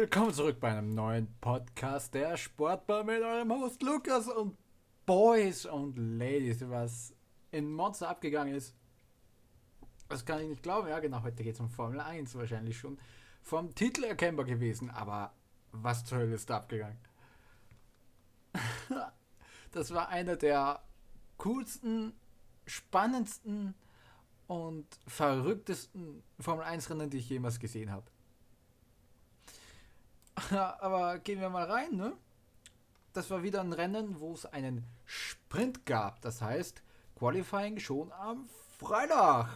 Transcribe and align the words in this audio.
Willkommen 0.00 0.32
zurück 0.32 0.60
bei 0.60 0.70
einem 0.70 0.94
neuen 0.94 1.28
Podcast 1.42 2.14
der 2.14 2.38
Sportbar 2.38 3.04
mit 3.04 3.20
eurem 3.20 3.52
Host 3.52 3.82
Lukas 3.82 4.28
und 4.28 4.56
Boys 5.04 5.66
und 5.66 5.98
Ladies, 5.98 6.66
was 6.66 7.14
in 7.50 7.70
Monster 7.70 8.08
abgegangen 8.08 8.54
ist. 8.54 8.74
Das 10.08 10.24
kann 10.24 10.40
ich 10.40 10.48
nicht 10.48 10.62
glauben. 10.62 10.88
Ja, 10.88 11.00
genau, 11.00 11.22
heute 11.22 11.42
geht 11.42 11.52
es 11.52 11.60
um 11.60 11.68
Formel 11.68 12.00
1 12.00 12.34
wahrscheinlich 12.34 12.78
schon. 12.78 12.98
Vom 13.42 13.74
Titel 13.74 14.04
erkennbar 14.04 14.46
gewesen, 14.46 14.88
aber 14.88 15.34
was 15.70 16.02
zur 16.06 16.16
Hölle 16.16 16.36
ist 16.36 16.48
da 16.48 16.56
abgegangen? 16.56 16.96
das 19.72 19.92
war 19.92 20.08
einer 20.08 20.36
der 20.36 20.82
coolsten, 21.36 22.14
spannendsten 22.64 23.74
und 24.46 24.86
verrücktesten 25.06 26.22
Formel 26.38 26.64
1 26.64 26.88
Rennen, 26.88 27.10
die 27.10 27.18
ich 27.18 27.28
jemals 27.28 27.60
gesehen 27.60 27.92
habe. 27.92 28.10
Aber 30.80 31.18
gehen 31.18 31.40
wir 31.40 31.50
mal 31.50 31.70
rein, 31.70 31.96
ne? 31.96 32.12
Das 33.12 33.30
war 33.30 33.42
wieder 33.42 33.60
ein 33.60 33.72
Rennen, 33.72 34.20
wo 34.20 34.32
es 34.32 34.46
einen 34.46 34.84
Sprint 35.04 35.84
gab. 35.84 36.20
Das 36.20 36.40
heißt, 36.40 36.82
Qualifying 37.18 37.78
schon 37.78 38.12
am 38.12 38.48
Freitag. 38.78 39.48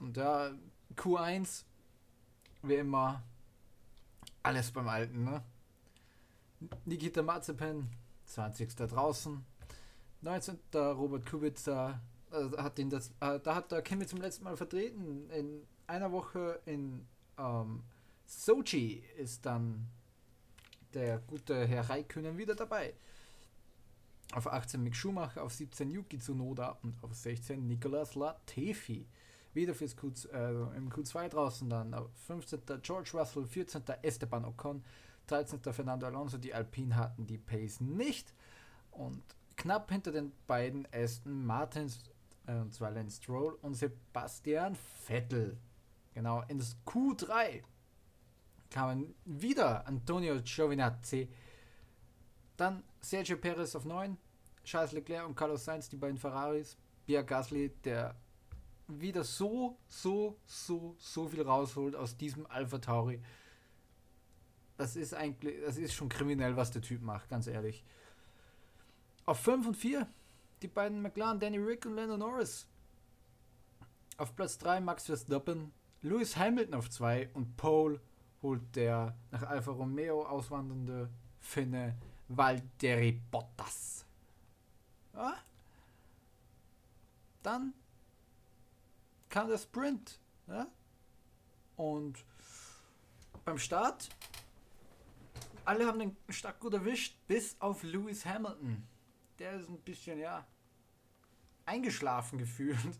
Und 0.00 0.16
da 0.16 0.52
Q1, 0.96 1.64
wie 2.62 2.76
immer, 2.76 3.22
alles 4.42 4.70
beim 4.70 4.88
Alten, 4.88 5.24
ne? 5.24 5.42
Nikita 6.84 7.22
Mazepin, 7.22 7.88
20. 8.26 8.76
draußen. 8.76 9.44
19. 10.22 10.58
Robert 10.74 11.28
Kubica, 11.28 12.00
äh, 12.30 12.56
hat 12.56 12.78
ihn 12.78 12.88
das, 12.88 13.10
äh, 13.20 13.40
da 13.40 13.54
hat 13.54 13.72
der 13.72 13.82
Kimi 13.82 14.06
zum 14.06 14.20
letzten 14.20 14.44
Mal 14.44 14.56
vertreten. 14.56 15.28
In 15.30 15.66
einer 15.86 16.12
Woche 16.12 16.60
in 16.64 17.06
ähm, 17.38 17.82
Sochi 18.26 19.02
ist 19.16 19.44
dann 19.46 19.88
der 20.94 21.18
gute 21.18 21.66
Herr 21.66 21.88
Raikönen 21.88 22.36
wieder 22.38 22.54
dabei. 22.54 22.94
Auf 24.32 24.46
18 24.46 24.82
Mick 24.82 24.96
Schumacher, 24.96 25.42
auf 25.42 25.52
17 25.52 25.90
Yuki 25.90 26.18
Tsunoda 26.18 26.78
und 26.82 27.02
auf 27.02 27.14
16 27.14 27.66
Nicolas 27.66 28.14
Latifi. 28.14 29.06
Wieder 29.54 29.74
fürs 29.74 29.96
Q, 29.96 30.10
äh, 30.32 30.52
im 30.76 30.90
Q2 30.90 31.28
draußen 31.28 31.68
dann. 31.68 31.92
Auf 31.92 32.08
15. 32.26 32.60
George 32.82 33.10
Russell, 33.12 33.44
14. 33.44 33.82
Esteban 34.00 34.46
Ocon, 34.46 34.82
13. 35.26 35.60
Fernando 35.72 36.06
Alonso. 36.06 36.38
Die 36.38 36.54
Alpine 36.54 36.96
hatten 36.96 37.26
die 37.26 37.36
Pace 37.36 37.80
nicht. 37.80 38.32
Und 38.90 39.22
knapp 39.56 39.90
hinter 39.90 40.12
den 40.12 40.32
beiden 40.46 40.88
Aston 40.92 41.44
Martins, 41.44 42.00
äh, 42.46 42.54
und 42.54 42.72
zwar 42.72 42.90
Lance 42.90 43.18
Stroll 43.18 43.58
und 43.60 43.74
Sebastian 43.74 44.74
Vettel. 44.74 45.58
Genau, 46.14 46.42
in 46.48 46.58
das 46.58 46.76
Q3 46.86 47.62
kamen 48.72 49.14
wieder 49.24 49.86
Antonio 49.86 50.40
Giovinazzi, 50.42 51.28
dann 52.56 52.82
Sergio 53.00 53.36
Perez 53.36 53.74
auf 53.76 53.84
9, 53.84 54.16
Charles 54.64 54.92
Leclerc 54.92 55.26
und 55.26 55.36
Carlos 55.36 55.64
Sainz, 55.64 55.88
die 55.88 55.96
beiden 55.96 56.18
Ferraris, 56.18 56.76
Pierre 57.06 57.24
Gasly, 57.24 57.70
der 57.84 58.16
wieder 58.88 59.24
so, 59.24 59.78
so, 59.88 60.38
so, 60.46 60.96
so 60.98 61.28
viel 61.28 61.42
rausholt 61.42 61.94
aus 61.94 62.16
diesem 62.16 62.46
Alpha 62.46 62.78
Tauri. 62.78 63.22
Das 64.76 64.96
ist 64.96 65.14
eigentlich, 65.14 65.60
das 65.64 65.76
ist 65.76 65.94
schon 65.94 66.08
kriminell, 66.08 66.56
was 66.56 66.70
der 66.70 66.82
Typ 66.82 67.02
macht, 67.02 67.28
ganz 67.28 67.46
ehrlich. 67.46 67.84
Auf 69.24 69.38
5 69.40 69.68
und 69.68 69.76
4 69.76 70.08
die 70.62 70.68
beiden 70.68 71.02
McLaren, 71.02 71.40
Danny 71.40 71.58
Rick 71.58 71.86
und 71.86 71.96
Lando 71.96 72.16
Norris. 72.16 72.66
Auf 74.16 74.34
Platz 74.36 74.58
3 74.58 74.80
Max 74.80 75.06
Verstappen, 75.06 75.72
Lewis 76.02 76.36
Hamilton 76.36 76.74
auf 76.74 76.88
2 76.88 77.30
und 77.34 77.56
Pole 77.56 78.00
holt 78.42 78.74
der 78.76 79.16
nach 79.30 79.42
Alfa 79.44 79.70
Romeo 79.70 80.24
auswandernde 80.26 81.08
Finne 81.38 81.96
Valtteri 82.28 83.20
Bottas. 83.30 84.04
Ja? 85.14 85.36
Dann 87.42 87.74
kam 89.28 89.48
der 89.48 89.58
Sprint. 89.58 90.20
Ja? 90.46 90.66
Und 91.76 92.24
beim 93.44 93.58
Start, 93.58 94.08
alle 95.64 95.86
haben 95.86 95.98
den 95.98 96.16
Start 96.28 96.60
gut 96.60 96.74
erwischt, 96.74 97.16
bis 97.26 97.56
auf 97.60 97.82
Lewis 97.82 98.24
Hamilton. 98.24 98.86
Der 99.38 99.54
ist 99.54 99.68
ein 99.68 99.80
bisschen, 99.80 100.18
ja, 100.18 100.46
eingeschlafen 101.66 102.38
gefühlt. 102.38 102.98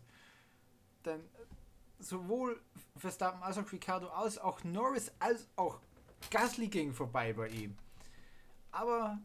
Denn 1.05 1.21
sowohl 2.03 2.61
Verstappen 2.97 3.41
als 3.41 3.57
auch 3.57 3.71
Ricardo 3.71 4.07
als 4.09 4.37
auch 4.37 4.63
Norris 4.63 5.11
als 5.19 5.47
auch 5.55 5.79
Gasly 6.29 6.67
ging 6.67 6.93
vorbei 6.93 7.33
bei 7.33 7.49
ihm. 7.49 7.77
Aber 8.71 9.19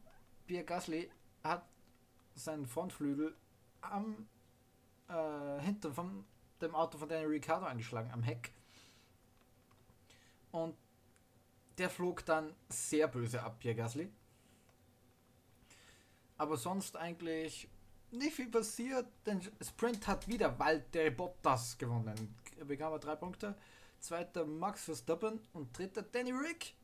Pierre 0.46 0.64
Gasly 0.64 1.10
hat 1.42 1.64
seinen 2.34 2.66
Frontflügel 2.66 3.36
am 3.80 4.28
äh, 5.08 5.60
Hintern 5.60 5.94
von 5.94 6.24
dem 6.60 6.74
Auto 6.74 6.98
von 6.98 7.08
Daniel 7.08 7.28
Ricciardo 7.28 7.66
angeschlagen, 7.66 8.10
am 8.10 8.22
Heck. 8.22 8.52
Und 10.50 10.76
der 11.78 11.90
flog 11.90 12.24
dann 12.24 12.54
sehr 12.68 13.06
böse 13.06 13.42
ab, 13.42 13.58
Pierre 13.60 13.76
Gasly. 13.76 14.10
Aber 16.36 16.56
sonst 16.56 16.96
eigentlich 16.96 17.68
nicht 18.10 18.34
viel 18.34 18.50
passiert, 18.50 19.06
denn 19.26 19.40
Sprint 19.60 20.06
hat 20.06 20.26
wieder 20.28 20.58
Walter 20.58 21.10
Bottas 21.10 21.76
gewonnen. 21.76 22.36
Er 22.58 22.64
bekam 22.64 22.92
er 22.92 22.98
drei 22.98 23.16
Punkte. 23.16 23.54
Zweiter 24.00 24.46
Max 24.46 24.84
Verstappen 24.84 25.40
und 25.52 25.76
dritter 25.76 26.02
Danny 26.02 26.32
Rick. 26.32 26.74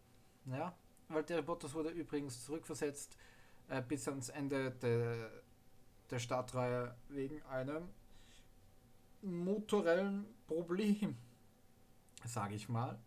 Ja, 0.46 0.74
Walter 1.08 1.42
Bottas 1.42 1.72
wurde 1.74 1.90
übrigens 1.90 2.44
zurückversetzt 2.44 3.16
äh, 3.68 3.82
bis 3.82 4.08
ans 4.08 4.28
Ende 4.28 4.72
de, 4.72 5.28
der 6.10 6.18
Startreihe 6.18 6.94
wegen 7.08 7.42
einem 7.42 7.88
motorellen 9.22 10.26
Problem, 10.46 11.16
sage 12.26 12.54
ich 12.54 12.68
mal. 12.68 12.98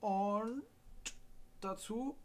Und 0.00 0.62
dazu, 1.60 2.16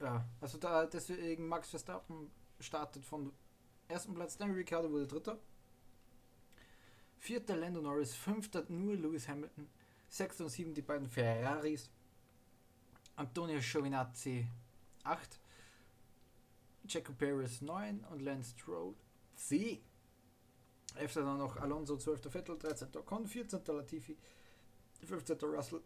ja, 0.00 0.24
also 0.40 0.58
da 0.58 0.86
deswegen 0.86 1.48
Max 1.48 1.70
Verstappen 1.70 2.30
startet 2.60 3.04
von 3.04 3.32
ersten 3.94 4.12
Platz, 4.12 4.36
Danny 4.36 4.52
Ricciardo 4.54 4.90
wurde 4.90 5.06
dritter. 5.06 5.38
Vierter 7.18 7.56
Lando 7.56 7.80
Norris, 7.80 8.12
fünfter 8.12 8.64
nur 8.68 8.96
Lewis 8.96 9.28
Hamilton, 9.28 9.68
sechster 10.08 10.44
und 10.44 10.50
sieben 10.50 10.74
die 10.74 10.82
beiden 10.82 11.08
Ferraris. 11.08 11.88
Antonio 13.14 13.60
Giovinazzi 13.60 14.48
8, 15.04 15.38
Checo 16.88 17.12
Perez 17.12 17.60
9 17.60 18.04
und 18.10 18.20
Lance 18.20 18.50
Stroll 18.58 18.94
10. 19.36 19.80
11. 20.96 21.14
dann 21.14 21.38
noch 21.38 21.56
Alonso, 21.56 21.96
12. 21.96 22.32
Vettel, 22.32 22.58
13. 22.58 22.88
Ocon, 22.96 23.26
14. 23.26 23.60
Latifi, 23.68 24.16
15. 25.04 25.38
Russell, 25.38 25.82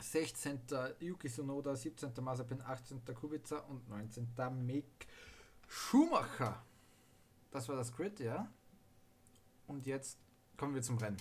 16. 0.00 0.60
Yuki 0.98 1.28
Tsunoda, 1.28 1.76
17. 1.76 2.12
Mazepin, 2.20 2.60
18. 2.60 3.02
Kubica 3.14 3.58
und 3.60 3.88
19. 3.88 4.28
Mick 4.66 5.06
Schumacher. 5.68 6.64
Das 7.50 7.68
war 7.68 7.76
das 7.76 7.92
Grid, 7.92 8.20
ja. 8.20 8.50
Und 9.66 9.86
jetzt 9.86 10.18
kommen 10.56 10.74
wir 10.74 10.82
zum 10.82 10.98
Rennen. 10.98 11.16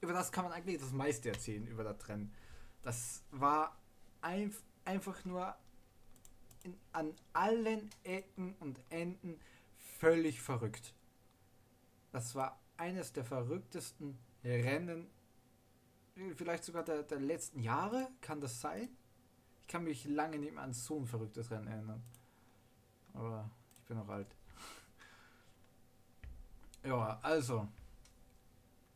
Über 0.00 0.12
das 0.12 0.30
kann 0.30 0.44
man 0.44 0.52
eigentlich 0.52 0.78
das 0.78 0.92
meiste 0.92 1.30
erzählen, 1.30 1.66
über 1.66 1.84
das 1.84 2.08
Rennen. 2.08 2.32
Das 2.82 3.22
war 3.30 3.76
ein, 4.20 4.54
einfach 4.84 5.24
nur 5.24 5.54
in, 6.64 6.76
an 6.92 7.14
allen 7.32 7.90
Ecken 8.02 8.54
und 8.60 8.80
Enden 8.90 9.40
völlig 9.98 10.40
verrückt. 10.40 10.94
Das 12.12 12.34
war 12.34 12.60
eines 12.76 13.12
der 13.12 13.24
verrücktesten 13.24 14.18
Rennen, 14.44 15.08
vielleicht 16.36 16.64
sogar 16.64 16.84
der, 16.84 17.02
der 17.02 17.20
letzten 17.20 17.60
Jahre, 17.60 18.08
kann 18.20 18.40
das 18.40 18.60
sein? 18.60 18.88
Ich 19.62 19.66
kann 19.68 19.84
mich 19.84 20.04
lange 20.04 20.38
nicht 20.38 20.54
mehr 20.54 20.62
an 20.62 20.74
so 20.74 20.98
ein 20.98 21.06
verrücktes 21.06 21.50
Rennen 21.50 21.66
erinnern. 21.66 22.02
Aber 23.14 23.50
ich 23.74 23.82
bin 23.84 23.96
noch 23.96 24.08
alt. 24.08 24.36
Ja, 26.84 27.18
also. 27.22 27.66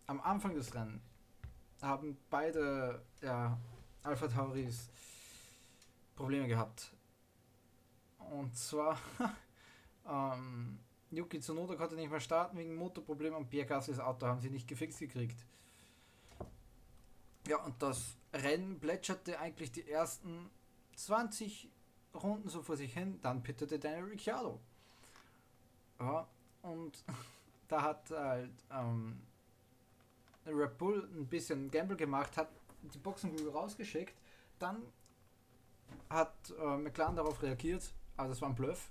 Am 0.06 0.20
Anfang 0.20 0.54
des 0.54 0.74
Rennens 0.74 1.02
haben 1.82 2.16
beide 2.30 3.02
ja, 3.20 3.58
Alpha 4.02 4.28
Tauris 4.28 4.88
Probleme 6.16 6.48
gehabt. 6.48 6.92
Und 8.30 8.56
zwar 8.56 8.98
ähm, 10.08 10.78
Yuki 11.10 11.40
Tsunoda 11.40 11.76
konnte 11.76 11.94
nicht 11.94 12.10
mehr 12.10 12.20
starten 12.20 12.58
wegen 12.58 12.74
Motorproblemen 12.74 13.36
und 13.36 13.48
Pierre 13.48 13.66
Gaslys 13.66 13.98
Auto 13.98 14.26
haben 14.26 14.40
sie 14.40 14.50
nicht 14.50 14.68
gefixt 14.68 14.98
gekriegt. 14.98 15.44
Ja, 17.46 17.62
und 17.64 17.82
das 17.82 18.16
Rennen 18.32 18.78
plätscherte 18.78 19.38
eigentlich 19.38 19.72
die 19.72 19.88
ersten 19.88 20.50
20 20.96 21.70
Runden 22.14 22.48
so 22.48 22.62
vor 22.62 22.76
sich 22.76 22.92
hin, 22.92 23.18
dann 23.22 23.42
pitterte 23.42 23.78
Daniel 23.78 24.04
Ricciardo. 24.04 24.60
Ja, 26.00 26.26
und 26.62 27.04
da 27.68 27.82
hat 27.82 28.10
halt 28.10 28.50
ähm, 28.70 29.20
Red 30.46 30.78
Bull 30.78 31.08
ein 31.14 31.26
bisschen 31.26 31.70
Gamble 31.70 31.96
gemacht, 31.96 32.36
hat 32.36 32.48
die 32.82 32.98
Boxenkugel 32.98 33.50
rausgeschickt. 33.50 34.14
Dann 34.58 34.82
hat 36.10 36.34
äh, 36.58 36.76
McLaren 36.76 37.16
darauf 37.16 37.42
reagiert, 37.42 37.92
aber 38.16 38.28
das 38.28 38.40
war 38.40 38.48
ein 38.48 38.54
Bluff. 38.54 38.90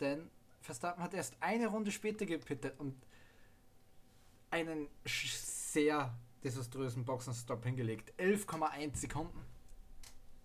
Denn 0.00 0.30
Verstappen 0.60 1.02
hat 1.02 1.14
erst 1.14 1.36
eine 1.40 1.68
Runde 1.68 1.92
später 1.92 2.26
gepittet 2.26 2.78
und 2.78 2.94
einen 4.50 4.88
sehr 5.04 6.14
desaströsen 6.42 7.04
Boxenstopp 7.04 7.64
hingelegt. 7.64 8.12
11,1 8.18 8.96
Sekunden. 8.96 9.40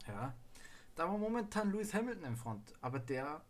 Ja. 0.08 0.34
Da 0.96 1.08
war 1.08 1.18
momentan 1.18 1.72
Lewis 1.72 1.94
Hamilton 1.94 2.26
im 2.26 2.36
Front, 2.36 2.74
aber 2.82 3.00
der 3.00 3.42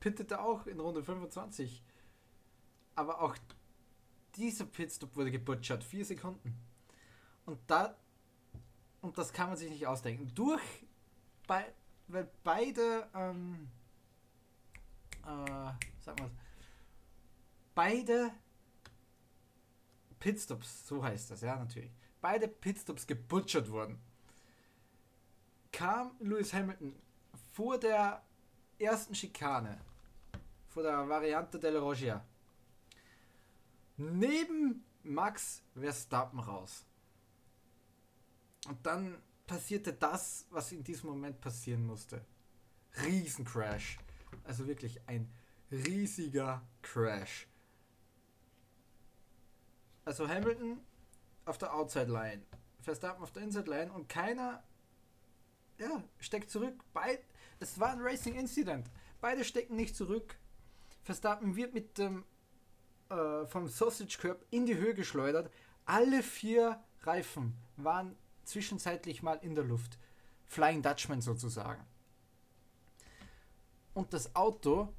pittete 0.00 0.40
auch 0.40 0.66
in 0.66 0.78
Runde 0.78 1.02
25. 1.02 1.82
Aber 2.98 3.20
auch 3.20 3.36
dieser 4.34 4.64
Pitstop 4.64 5.14
wurde 5.14 5.30
gebutschert. 5.30 5.84
Vier 5.84 6.04
Sekunden. 6.04 6.52
Und 7.46 7.60
da 7.68 7.96
und 9.00 9.16
das 9.16 9.32
kann 9.32 9.50
man 9.50 9.56
sich 9.56 9.70
nicht 9.70 9.86
ausdenken. 9.86 10.32
Durch 10.34 10.60
bei, 11.46 11.72
weil 12.08 12.28
beide 12.42 13.08
ähm, 13.14 13.70
äh, 15.24 15.70
sag 16.00 16.18
mal 16.18 16.28
beide 17.72 18.32
Pitstops, 20.18 20.88
so 20.88 21.00
heißt 21.00 21.30
das, 21.30 21.42
ja, 21.42 21.54
natürlich. 21.54 21.92
Beide 22.20 22.48
Pitstops 22.48 23.06
gebutschert 23.06 23.70
wurden. 23.70 24.00
Kam 25.70 26.16
Lewis 26.18 26.52
Hamilton 26.52 26.96
vor 27.52 27.78
der 27.78 28.24
ersten 28.76 29.14
Schikane, 29.14 29.80
vor 30.66 30.82
der 30.82 31.08
Variante 31.08 31.60
Del 31.60 31.76
Rogia, 31.76 32.24
neben 33.98 34.84
Max 35.02 35.62
Verstappen 35.74 36.40
raus. 36.40 36.86
Und 38.66 38.84
dann 38.84 39.20
passierte 39.46 39.92
das, 39.92 40.46
was 40.50 40.72
in 40.72 40.82
diesem 40.84 41.10
Moment 41.10 41.40
passieren 41.40 41.84
musste. 41.84 42.24
Riesencrash. 43.02 43.98
Also 44.44 44.66
wirklich 44.66 45.00
ein 45.08 45.32
riesiger 45.70 46.62
Crash. 46.82 47.48
Also 50.04 50.28
Hamilton 50.28 50.80
auf 51.44 51.58
der 51.58 51.74
Outside 51.74 52.10
Line, 52.10 52.42
Verstappen 52.80 53.22
auf 53.22 53.32
der 53.32 53.42
Inside 53.42 53.70
Line 53.70 53.92
und 53.92 54.08
keiner 54.08 54.62
ja, 55.78 56.02
steckt 56.18 56.50
zurück. 56.50 56.82
Beid, 56.92 57.20
es 57.60 57.78
war 57.78 57.90
ein 57.90 58.00
Racing 58.00 58.34
Incident. 58.34 58.90
Beide 59.20 59.44
stecken 59.44 59.76
nicht 59.76 59.96
zurück. 59.96 60.38
Verstappen 61.02 61.56
wird 61.56 61.74
mit 61.74 61.98
dem 61.98 62.24
äh, 63.10 63.46
vom 63.46 63.68
Sausage 63.68 64.18
Curb 64.18 64.44
in 64.50 64.66
die 64.66 64.76
Höhe 64.76 64.94
geschleudert. 64.94 65.50
Alle 65.84 66.22
vier 66.22 66.82
Reifen 67.02 67.54
waren 67.76 68.16
zwischenzeitlich 68.44 69.22
mal 69.22 69.38
in 69.42 69.54
der 69.54 69.64
Luft. 69.64 69.98
Flying 70.46 70.82
Dutchman 70.82 71.20
sozusagen. 71.20 71.84
Und 73.94 74.12
das 74.12 74.34
Auto 74.34 74.92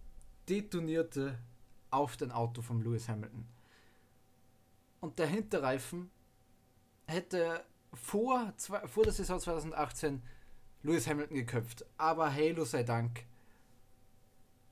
detonierte 0.47 1.39
auf 1.89 2.17
den 2.17 2.31
Auto 2.31 2.61
von 2.61 2.83
Lewis 2.83 3.07
Hamilton 3.07 3.47
und 4.99 5.19
der 5.19 5.27
Hinterreifen 5.27 6.11
hätte 7.07 7.63
vor, 7.93 8.53
vor 8.57 9.03
der 9.03 9.13
Saison 9.13 9.39
2018 9.39 10.21
Lewis 10.83 11.07
Hamilton 11.07 11.35
geköpft. 11.35 11.85
Aber 11.97 12.33
Halo 12.33 12.65
sei 12.65 12.83
Dank 12.83 13.25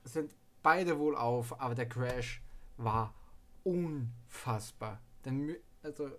sind 0.04 0.34
beide 0.64 1.00
wohl 1.00 1.16
auf, 1.16 1.60
aber 1.60 1.76
der 1.76 1.90
Crash 1.90 2.42
war 2.78 3.14
unfassbar. 3.68 5.02
Denn, 5.26 5.58
also 5.84 6.10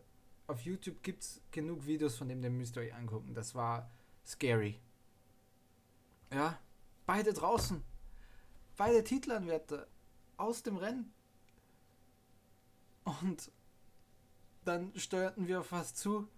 auf 0.46 0.60
YouTube 0.62 1.02
gibt 1.02 1.22
es 1.22 1.40
genug 1.50 1.86
Videos, 1.86 2.16
von 2.16 2.28
dem 2.28 2.42
ihr 2.42 2.50
müsst 2.50 2.76
ihr 2.76 2.82
euch 2.82 2.94
angucken. 2.94 3.34
Das 3.34 3.54
war 3.54 3.90
scary. 4.26 4.80
Ja, 6.32 6.58
beide 7.06 7.32
draußen. 7.32 7.82
Beide 8.76 9.02
Titelanwärter 9.02 9.86
aus 10.36 10.62
dem 10.62 10.76
Rennen. 10.76 11.12
Und 13.04 13.50
dann 14.64 14.92
steuerten 14.98 15.48
wir 15.48 15.60
auf 15.60 15.72
was 15.72 15.94
zu, 15.94 16.28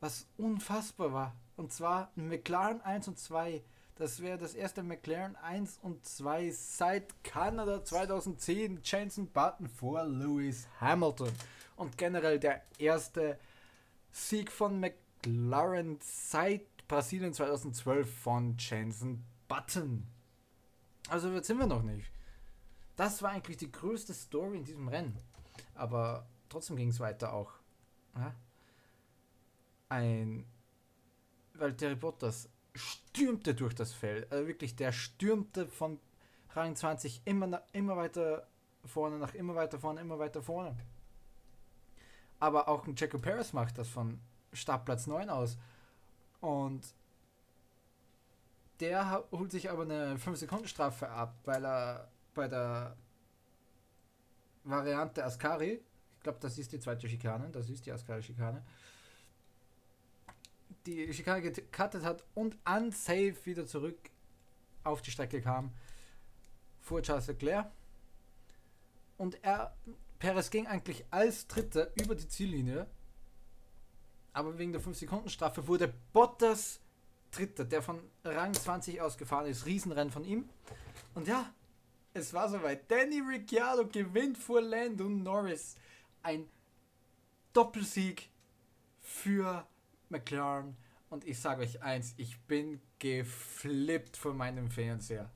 was 0.00 0.26
unfassbar 0.36 1.12
war. 1.12 1.36
Und 1.56 1.72
zwar 1.72 2.10
McLaren 2.16 2.80
1 2.80 3.06
und 3.06 3.18
2. 3.18 3.62
Das 3.96 4.20
wäre 4.20 4.38
das 4.38 4.54
erste 4.54 4.82
McLaren 4.82 5.36
1 5.36 5.78
und 5.82 6.04
2 6.04 6.50
seit 6.50 7.22
Kanada 7.22 7.84
2010. 7.84 8.80
Jensen 8.82 9.30
Button 9.30 9.68
vor 9.68 10.04
Lewis 10.04 10.66
Hamilton. 10.80 11.30
Und 11.76 11.96
generell 11.96 12.40
der 12.40 12.62
erste 12.78 13.38
Sieg 14.10 14.50
von 14.50 14.80
McLaren 14.80 15.98
seit 16.00 16.86
Brasilien 16.88 17.32
2012 17.32 18.12
von 18.20 18.56
Jensen 18.58 19.24
Button. 19.46 20.06
Also 21.08 21.30
jetzt 21.30 21.46
sind 21.46 21.58
wir 21.58 21.66
noch 21.66 21.82
nicht. 21.82 22.10
Das 22.96 23.22
war 23.22 23.30
eigentlich 23.30 23.58
die 23.58 23.70
größte 23.70 24.12
Story 24.12 24.58
in 24.58 24.64
diesem 24.64 24.88
Rennen. 24.88 25.16
Aber 25.74 26.26
trotzdem 26.48 26.76
ging 26.76 26.88
es 26.88 26.98
weiter 26.98 27.32
auch. 27.32 27.52
Ja? 28.16 28.34
Ein 29.88 30.46
Valtteri 31.54 31.94
Bottas 31.94 32.48
stürmte 32.74 33.54
durch 33.54 33.74
das 33.74 33.92
Feld. 33.92 34.30
Also 34.32 34.46
wirklich, 34.46 34.76
der 34.76 34.92
stürmte 34.92 35.66
von 35.66 36.00
Rang 36.50 36.76
20 36.76 37.22
immer, 37.24 37.62
immer 37.72 37.96
weiter 37.96 38.46
vorne, 38.84 39.18
nach 39.18 39.34
immer 39.34 39.54
weiter 39.54 39.78
vorne, 39.78 40.00
immer 40.00 40.18
weiter 40.18 40.42
vorne. 40.42 40.76
Aber 42.40 42.68
auch 42.68 42.86
ein 42.86 42.94
Jaco 42.96 43.18
Perez 43.18 43.52
macht 43.52 43.78
das 43.78 43.88
von 43.88 44.20
Startplatz 44.52 45.06
9 45.06 45.30
aus. 45.30 45.56
Und 46.40 46.94
der 48.80 49.24
holt 49.30 49.50
sich 49.50 49.70
aber 49.70 49.82
eine 49.82 50.16
5-Sekunden-Strafe 50.16 51.08
ab, 51.08 51.36
weil 51.44 51.64
er 51.64 52.10
bei 52.34 52.48
der 52.48 52.96
Variante 54.64 55.24
Ascari 55.24 55.80
glaube, 56.24 56.40
das 56.40 56.58
ist 56.58 56.72
die 56.72 56.80
zweite 56.80 57.08
Schikane, 57.08 57.50
das 57.50 57.70
ist 57.70 57.86
die 57.86 57.92
Ascari-Schikane, 57.92 58.64
die 60.86 61.12
Schikane 61.12 61.42
gecuttet 61.42 62.04
hat 62.04 62.24
und 62.34 62.56
unsafe 62.66 63.34
wieder 63.44 63.66
zurück 63.66 63.98
auf 64.82 65.02
die 65.02 65.10
Strecke 65.10 65.40
kam 65.40 65.72
vor 66.80 67.02
Charles 67.02 67.26
Leclerc. 67.26 67.70
Und 69.16 69.42
er, 69.42 69.74
Perez 70.18 70.50
ging 70.50 70.66
eigentlich 70.66 71.04
als 71.10 71.46
Dritter 71.46 71.90
über 71.94 72.14
die 72.14 72.28
Ziellinie, 72.28 72.86
aber 74.32 74.58
wegen 74.58 74.72
der 74.72 74.82
5-Sekunden-Strafe 74.82 75.66
wurde 75.66 75.94
Bottas 76.12 76.80
Dritter, 77.30 77.64
der 77.64 77.82
von 77.82 78.00
Rang 78.24 78.54
20 78.54 79.00
ausgefahren 79.00 79.46
ist. 79.46 79.66
Riesenrennen 79.66 80.12
von 80.12 80.24
ihm. 80.24 80.48
Und 81.14 81.26
ja, 81.26 81.52
es 82.12 82.32
war 82.32 82.48
soweit. 82.48 82.90
Danny 82.90 83.20
Ricciardo 83.20 83.86
gewinnt 83.86 84.38
vor 84.38 84.60
Lando 84.60 85.08
Norris 85.08 85.76
ein 86.22 86.48
Doppelsieg 87.52 88.28
für 89.00 89.66
McLaren. 90.14 90.76
Und 91.10 91.24
ich 91.26 91.38
sage 91.38 91.62
euch 91.62 91.82
eins, 91.82 92.14
ich 92.16 92.40
bin 92.42 92.80
geflippt 92.98 94.16
von 94.16 94.36
meinem 94.36 94.70
Fernseher. 94.70 95.30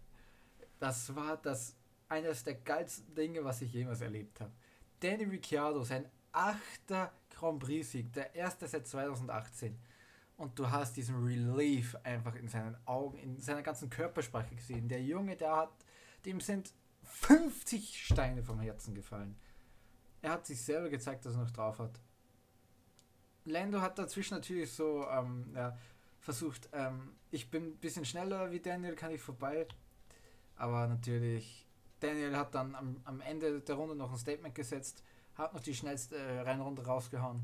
Das 0.80 1.14
war 1.14 1.36
das 1.36 1.76
eines 2.08 2.44
der 2.44 2.54
geilsten 2.54 3.14
Dinge, 3.14 3.44
was 3.44 3.60
ich 3.62 3.72
jemals 3.72 4.00
erlebt 4.00 4.40
habe. 4.40 4.52
Danny 5.00 5.24
Ricciardo, 5.24 5.84
sein 5.84 6.08
achter 6.32 7.12
Grand 7.30 7.60
Prix-Sieg, 7.60 8.12
der 8.12 8.34
erste 8.34 8.66
seit 8.66 8.86
2018. 8.86 9.78
Und 10.36 10.58
du 10.58 10.70
hast 10.70 10.96
diesen 10.96 11.22
Relief 11.24 11.96
einfach 12.02 12.34
in 12.34 12.48
seinen 12.48 12.76
Augen, 12.86 13.18
in 13.18 13.38
seiner 13.38 13.62
ganzen 13.62 13.90
Körpersprache 13.90 14.54
gesehen. 14.54 14.88
Der 14.88 15.02
Junge, 15.02 15.36
der 15.36 15.56
hat, 15.56 15.72
dem 16.24 16.40
sind 16.40 16.72
50 17.02 18.04
Steine 18.04 18.42
vom 18.42 18.60
Herzen 18.60 18.94
gefallen 18.94 19.36
er 20.22 20.30
hat 20.32 20.46
sich 20.46 20.60
selber 20.62 20.88
gezeigt, 20.88 21.24
dass 21.24 21.34
er 21.34 21.42
noch 21.42 21.50
drauf 21.50 21.78
hat. 21.78 22.00
Lando 23.48 23.80
hat 23.80 23.98
dazwischen 23.98 24.34
natürlich 24.34 24.72
so 24.72 25.06
ähm, 25.08 25.52
ja, 25.54 25.76
versucht, 26.20 26.68
ähm, 26.72 27.12
ich 27.30 27.50
bin 27.50 27.64
ein 27.64 27.76
bisschen 27.76 28.04
schneller 28.04 28.50
wie 28.50 28.60
Daniel, 28.60 28.94
kann 28.94 29.10
ich 29.12 29.20
vorbei. 29.20 29.66
Aber 30.56 30.86
natürlich, 30.86 31.66
Daniel 32.00 32.36
hat 32.36 32.54
dann 32.54 32.74
am, 32.74 33.00
am 33.04 33.20
Ende 33.20 33.60
der 33.60 33.74
Runde 33.74 33.94
noch 33.94 34.10
ein 34.10 34.18
Statement 34.18 34.54
gesetzt, 34.54 35.02
hat 35.34 35.54
noch 35.54 35.60
die 35.60 35.74
schnellste 35.74 36.16
äh, 36.16 36.40
Rennrunde 36.40 36.84
rausgehauen. 36.84 37.42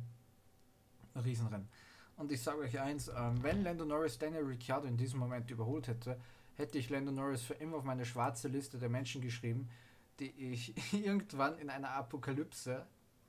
Riesenrennen. 1.23 1.69
Und 2.17 2.31
ich 2.31 2.43
sage 2.43 2.59
euch 2.59 2.79
eins, 2.79 3.09
ähm, 3.09 3.43
wenn 3.43 3.63
Lando 3.63 3.85
Norris 3.85 4.19
Daniel 4.19 4.45
Ricciardo 4.45 4.87
in 4.87 4.97
diesem 4.97 5.19
Moment 5.19 5.51
überholt 5.51 5.89
hätte, 5.89 6.19
hätte 6.57 6.79
ich 6.79 6.91
Lando 6.91 7.13
Norris 7.13 7.43
für 7.43 7.55
immer 7.55 7.79
auf 7.79 7.85
meine 7.85 8.05
schwarze 8.05 8.49
Liste 8.49 8.79
der 8.79 8.89
Menschen 8.89 9.21
geschrieben, 9.21 9.69
die 10.21 10.31
ich 10.53 10.75
irgendwann 10.93 11.59
in 11.59 11.71
einer 11.71 11.91
Apokalypse 11.91 12.87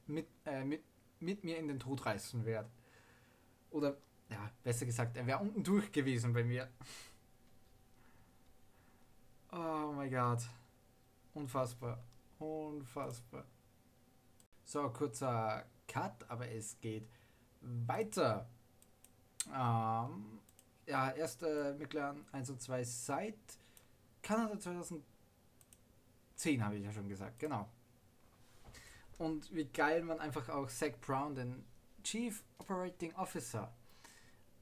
mit, 0.08 0.27
äh, 0.46 0.63
mit, 0.63 0.84
mit 1.19 1.43
mir 1.43 1.57
in 1.57 1.67
den 1.67 1.79
Tod 1.79 2.05
reißen 2.05 2.45
werde. 2.45 2.69
Oder, 3.72 3.98
ja, 4.29 4.51
besser 4.63 4.86
gesagt, 4.86 5.17
er 5.17 5.27
wäre 5.27 5.39
unten 5.39 5.63
durch 5.63 5.91
gewesen 5.91 6.34
bei 6.34 6.43
mir. 6.43 6.69
Oh 9.51 9.93
mein 9.95 10.12
Gott. 10.12 10.43
Unfassbar. 11.34 12.03
Unfassbar. 12.39 13.45
So, 14.63 14.89
kurzer 14.89 15.65
Cut, 15.88 16.29
aber 16.29 16.50
es 16.50 16.79
geht 16.81 17.07
weiter. 17.62 18.50
Ähm, 19.48 20.39
ja, 20.88 21.12
erster 21.12 21.75
McLaren 21.75 22.25
1 22.31 22.50
und 22.50 22.62
2 22.62 22.84
seit 22.84 23.38
Kanada 24.22 24.60
2010 24.60 25.03
habe 26.63 26.77
ich 26.77 26.84
ja 26.84 26.91
schon 26.91 27.07
gesagt, 27.07 27.39
genau. 27.39 27.69
Und 29.17 29.53
wie 29.53 29.65
geil 29.65 30.03
man 30.03 30.19
einfach 30.19 30.50
auch 30.50 30.69
Zach 30.69 30.93
Brown, 31.01 31.36
den 31.36 31.65
Chief 32.03 32.43
Operating 32.60 33.13
Officer, 33.15 33.74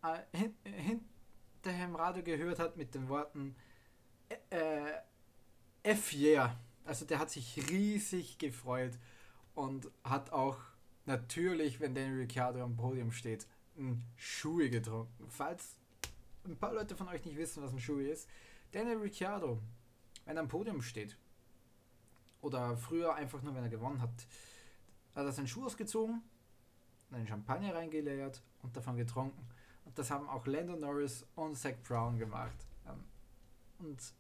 äh, 0.03 0.37
hin, 0.37 0.55
hinterher 0.63 1.85
im 1.85 1.95
Radio 1.95 2.23
gehört 2.23 2.59
hat 2.59 2.77
mit 2.77 2.93
den 2.93 3.09
Worten 3.09 3.55
äh, 4.49 4.91
F 5.83 6.13
yeah. 6.13 6.57
Also 6.85 7.05
der 7.05 7.19
hat 7.19 7.29
sich 7.29 7.69
riesig 7.69 8.37
gefreut 8.37 8.97
und 9.55 9.89
hat 10.03 10.31
auch 10.31 10.57
natürlich, 11.05 11.79
wenn 11.79 11.95
Daniel 11.95 12.19
Ricciardo 12.19 12.61
am 12.61 12.75
Podium 12.75 13.11
steht, 13.11 13.47
ein 13.77 14.03
Schuhe 14.17 14.69
getrunken. 14.69 15.29
Falls 15.29 15.75
ein 16.45 16.57
paar 16.57 16.73
Leute 16.73 16.95
von 16.95 17.07
euch 17.07 17.23
nicht 17.25 17.37
wissen, 17.37 17.63
was 17.63 17.71
ein 17.71 17.79
Schuhe 17.79 18.07
ist, 18.07 18.27
Daniel 18.71 18.97
Ricciardo, 18.97 19.59
wenn 20.25 20.37
er 20.37 20.43
am 20.43 20.47
Podium 20.47 20.81
steht, 20.81 21.17
oder 22.43 22.75
früher 22.77 23.15
einfach 23.15 23.41
nur, 23.41 23.55
wenn 23.55 23.63
er 23.63 23.69
gewonnen 23.69 24.01
hat, 24.01 24.27
hat 25.15 25.25
er 25.25 25.31
seinen 25.31 25.47
Schuh 25.47 25.65
ausgezogen, 25.65 26.21
einen 27.11 27.25
Champagner 27.25 27.73
reingeleert 27.73 28.41
und 28.61 28.75
davon 28.75 28.97
getrunken. 28.97 29.47
Und 29.85 29.97
das 29.97 30.11
haben 30.11 30.27
auch 30.27 30.45
Lando 30.45 30.75
Norris 30.75 31.25
und 31.35 31.55
Zach 31.55 31.75
Brown 31.87 32.17
gemacht. 32.17 32.57
Ähm, 32.87 33.03
und 33.79 34.13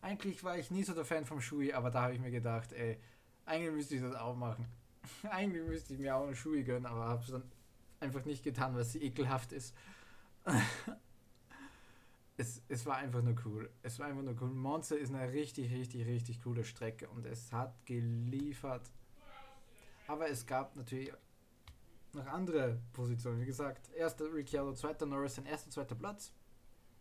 eigentlich 0.00 0.44
war 0.44 0.56
ich 0.56 0.70
nie 0.70 0.84
so 0.84 0.94
der 0.94 1.04
Fan 1.04 1.24
vom 1.24 1.40
Shui, 1.40 1.72
aber 1.72 1.90
da 1.90 2.02
habe 2.02 2.14
ich 2.14 2.20
mir 2.20 2.30
gedacht, 2.30 2.72
ey, 2.72 2.98
eigentlich 3.44 3.72
müsste 3.72 3.96
ich 3.96 4.02
das 4.02 4.14
auch 4.14 4.36
machen. 4.36 4.66
eigentlich 5.30 5.66
müsste 5.66 5.94
ich 5.94 6.00
mir 6.00 6.14
auch 6.14 6.26
einen 6.26 6.36
Shui 6.36 6.62
gönnen, 6.62 6.86
aber 6.86 7.06
habe 7.06 7.22
es 7.22 7.30
dann 7.30 7.42
einfach 7.98 8.24
nicht 8.24 8.44
getan, 8.44 8.74
weil 8.76 8.84
sie 8.84 9.02
ekelhaft 9.02 9.52
ist. 9.52 9.74
es, 12.36 12.62
es 12.68 12.84
war 12.84 12.96
einfach 12.96 13.22
nur 13.22 13.34
cool. 13.44 13.70
Es 13.82 13.98
war 13.98 14.06
einfach 14.06 14.22
nur 14.22 14.36
cool. 14.40 14.50
Monster 14.50 14.98
ist 14.98 15.14
eine 15.14 15.32
richtig, 15.32 15.72
richtig, 15.72 16.06
richtig 16.06 16.42
coole 16.42 16.64
Strecke 16.64 17.08
und 17.08 17.24
es 17.26 17.52
hat 17.52 17.74
geliefert. 17.86 18.90
Aber 20.06 20.28
es 20.28 20.46
gab 20.46 20.76
natürlich 20.76 21.12
noch 22.12 22.26
andere 22.26 22.78
Positionen. 22.92 23.40
Wie 23.40 23.46
gesagt, 23.46 23.90
erster 23.94 24.32
Ricciardo, 24.32 24.74
zweiter 24.74 25.06
Norris, 25.06 25.36
sein 25.36 25.46
erster, 25.46 25.70
zweiter 25.70 25.94
Platz. 25.94 26.32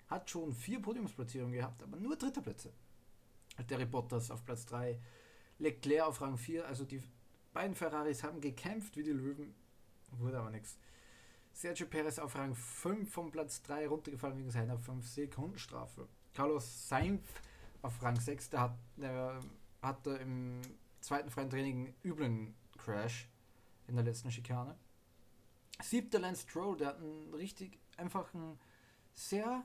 Hat 0.07 0.29
schon 0.29 0.53
vier 0.53 0.81
Podiumsplatzierungen 0.81 1.53
gehabt, 1.53 1.81
aber 1.83 1.97
nur 1.97 2.15
dritter 2.15 2.41
Plätze. 2.41 2.71
Terry 3.67 3.85
Bottas 3.85 4.29
auf 4.31 4.43
Platz 4.45 4.65
3, 4.67 4.99
Leclerc 5.59 6.07
auf 6.07 6.21
Rang 6.21 6.37
4. 6.37 6.65
Also 6.67 6.85
die 6.85 7.01
beiden 7.53 7.75
Ferraris 7.75 8.23
haben 8.23 8.39
gekämpft 8.41 8.97
wie 8.97 9.03
die 9.03 9.11
Löwen, 9.11 9.55
wurde 10.11 10.39
aber 10.39 10.51
nichts. 10.51 10.77
Sergio 11.55 11.87
Perez 11.87 12.19
auf 12.19 12.35
Rang 12.35 12.53
5 12.53 13.09
vom 13.09 13.31
Platz 13.31 13.61
3 13.63 13.87
runtergefallen 13.87 14.37
wegen 14.37 14.51
seiner 14.51 14.77
5 14.77 15.07
Sekunden 15.07 15.57
Strafe. 15.57 16.05
Carlos 16.33 16.89
Sainz 16.89 17.23
auf 17.81 18.03
Rang 18.03 18.19
6, 18.19 18.49
der, 18.49 18.59
hat, 18.59 18.77
der 18.97 19.39
hatte 19.81 20.11
im 20.17 20.59
zweiten 20.99 21.29
freien 21.29 21.49
Training 21.49 21.85
einen 21.85 21.95
üblen 22.03 22.55
Crash 22.77 23.29
in 23.87 23.95
der 23.95 24.03
letzten 24.03 24.31
Schikane. 24.31 24.75
Siebter 25.81 26.19
Lance 26.19 26.41
Stroll, 26.41 26.75
der 26.75 26.87
hat 26.89 26.99
ein 26.99 27.33
richtig 27.33 27.79
einfach 27.95 28.33
ein 28.33 28.59
sehr 29.13 29.63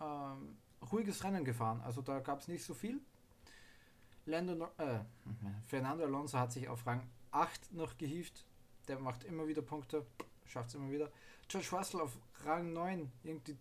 ähm, 0.00 0.58
ruhiges 0.92 1.24
Rennen 1.24 1.44
gefahren. 1.44 1.80
Also 1.80 2.02
da 2.02 2.20
gab 2.20 2.38
es 2.38 2.46
nicht 2.46 2.62
so 2.62 2.72
viel. 2.72 3.00
Lando, 4.26 4.70
äh, 4.78 5.00
Fernando 5.66 6.04
Alonso 6.04 6.38
hat 6.38 6.52
sich 6.52 6.68
auf 6.68 6.86
Rang 6.86 7.02
8 7.32 7.72
noch 7.72 7.98
gehievt. 7.98 8.44
Der 8.86 9.00
macht 9.00 9.24
immer 9.24 9.48
wieder 9.48 9.62
Punkte 9.62 10.06
schafft 10.46 10.70
es 10.70 10.74
immer 10.74 10.90
wieder. 10.90 11.10
George 11.48 11.68
Russell 11.72 12.00
auf 12.00 12.18
Rang 12.44 12.72
9 12.72 13.10
irgendwie 13.22 13.56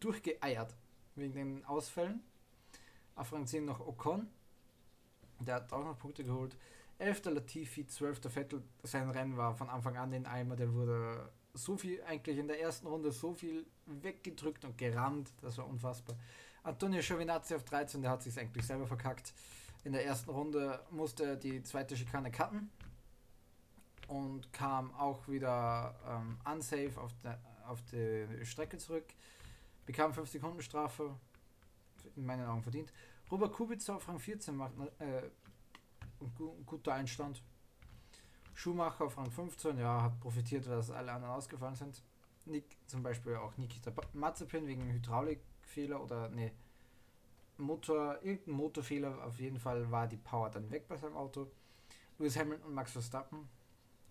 durchgeeiert 0.00 0.74
wegen 1.14 1.34
den 1.34 1.64
Ausfällen. 1.64 2.22
Auf 3.14 3.32
Rang 3.32 3.46
10 3.46 3.64
noch 3.64 3.80
Ocon. 3.80 4.28
Der 5.40 5.56
hat 5.56 5.72
auch 5.72 5.84
noch 5.84 5.98
Punkte 5.98 6.24
geholt. 6.24 6.56
11. 6.98 7.24
Latifi, 7.26 7.86
12. 7.86 8.20
Vettel. 8.32 8.62
Sein 8.82 9.10
Rennen 9.10 9.36
war 9.36 9.54
von 9.54 9.68
Anfang 9.68 9.96
an 9.96 10.10
den 10.10 10.26
Eimer. 10.26 10.56
Der 10.56 10.72
wurde 10.72 11.32
so 11.54 11.76
viel, 11.76 12.02
eigentlich 12.04 12.38
in 12.38 12.48
der 12.48 12.60
ersten 12.60 12.86
Runde 12.86 13.12
so 13.12 13.32
viel 13.32 13.66
weggedrückt 13.86 14.64
und 14.64 14.76
gerammt. 14.76 15.32
Das 15.40 15.58
war 15.58 15.66
unfassbar. 15.66 16.16
Antonio 16.62 17.00
Giovinazzi 17.00 17.54
auf 17.54 17.64
13, 17.64 18.02
der 18.02 18.10
hat 18.10 18.22
sich 18.22 18.38
eigentlich 18.38 18.66
selber 18.66 18.86
verkackt. 18.86 19.34
In 19.84 19.92
der 19.92 20.04
ersten 20.04 20.30
Runde 20.30 20.80
musste 20.90 21.24
er 21.24 21.36
die 21.36 21.62
zweite 21.62 21.96
Schikane 21.96 22.30
cutten 22.30 22.70
und 24.08 24.52
kam 24.52 24.94
auch 24.94 25.26
wieder 25.28 25.94
ähm, 26.06 26.38
unsafe 26.50 27.00
auf, 27.00 27.12
der, 27.22 27.40
auf 27.66 27.82
die 27.90 28.44
Strecke 28.44 28.78
zurück. 28.78 29.06
Bekam 29.86 30.12
5 30.12 30.30
Sekunden 30.30 30.62
Strafe, 30.62 31.14
in 32.16 32.24
meinen 32.24 32.46
Augen 32.46 32.62
verdient. 32.62 32.92
Robert 33.30 33.52
Kubica 33.52 33.96
auf 33.96 34.08
Rang 34.08 34.18
14 34.18 34.54
macht 34.54 34.72
äh, 34.98 35.22
ein 36.20 36.66
guter 36.66 36.94
Einstand. 36.94 37.42
Schumacher 38.54 39.04
auf 39.04 39.18
Rang 39.18 39.30
15, 39.30 39.78
ja, 39.78 40.02
hat 40.02 40.20
profitiert, 40.20 40.66
dass 40.66 40.90
alle 40.90 41.12
anderen 41.12 41.34
ausgefallen 41.34 41.74
sind. 41.74 42.02
Nick, 42.44 42.76
zum 42.86 43.02
Beispiel 43.02 43.36
auch 43.36 43.56
Nikita 43.56 43.92
Mazepin 44.12 44.66
wegen 44.66 44.92
Hydraulikfehler 44.92 46.02
oder 46.02 46.28
ne 46.28 46.52
Motor, 47.56 48.18
irgendein 48.22 48.54
Motorfehler, 48.54 49.24
auf 49.24 49.38
jeden 49.38 49.58
Fall 49.58 49.90
war 49.90 50.06
die 50.06 50.16
Power 50.16 50.50
dann 50.50 50.70
weg 50.70 50.88
bei 50.88 50.96
seinem 50.96 51.16
Auto. 51.16 51.50
Lewis 52.18 52.36
Hamilton 52.36 52.68
und 52.68 52.74
Max 52.74 52.92
Verstappen 52.92 53.48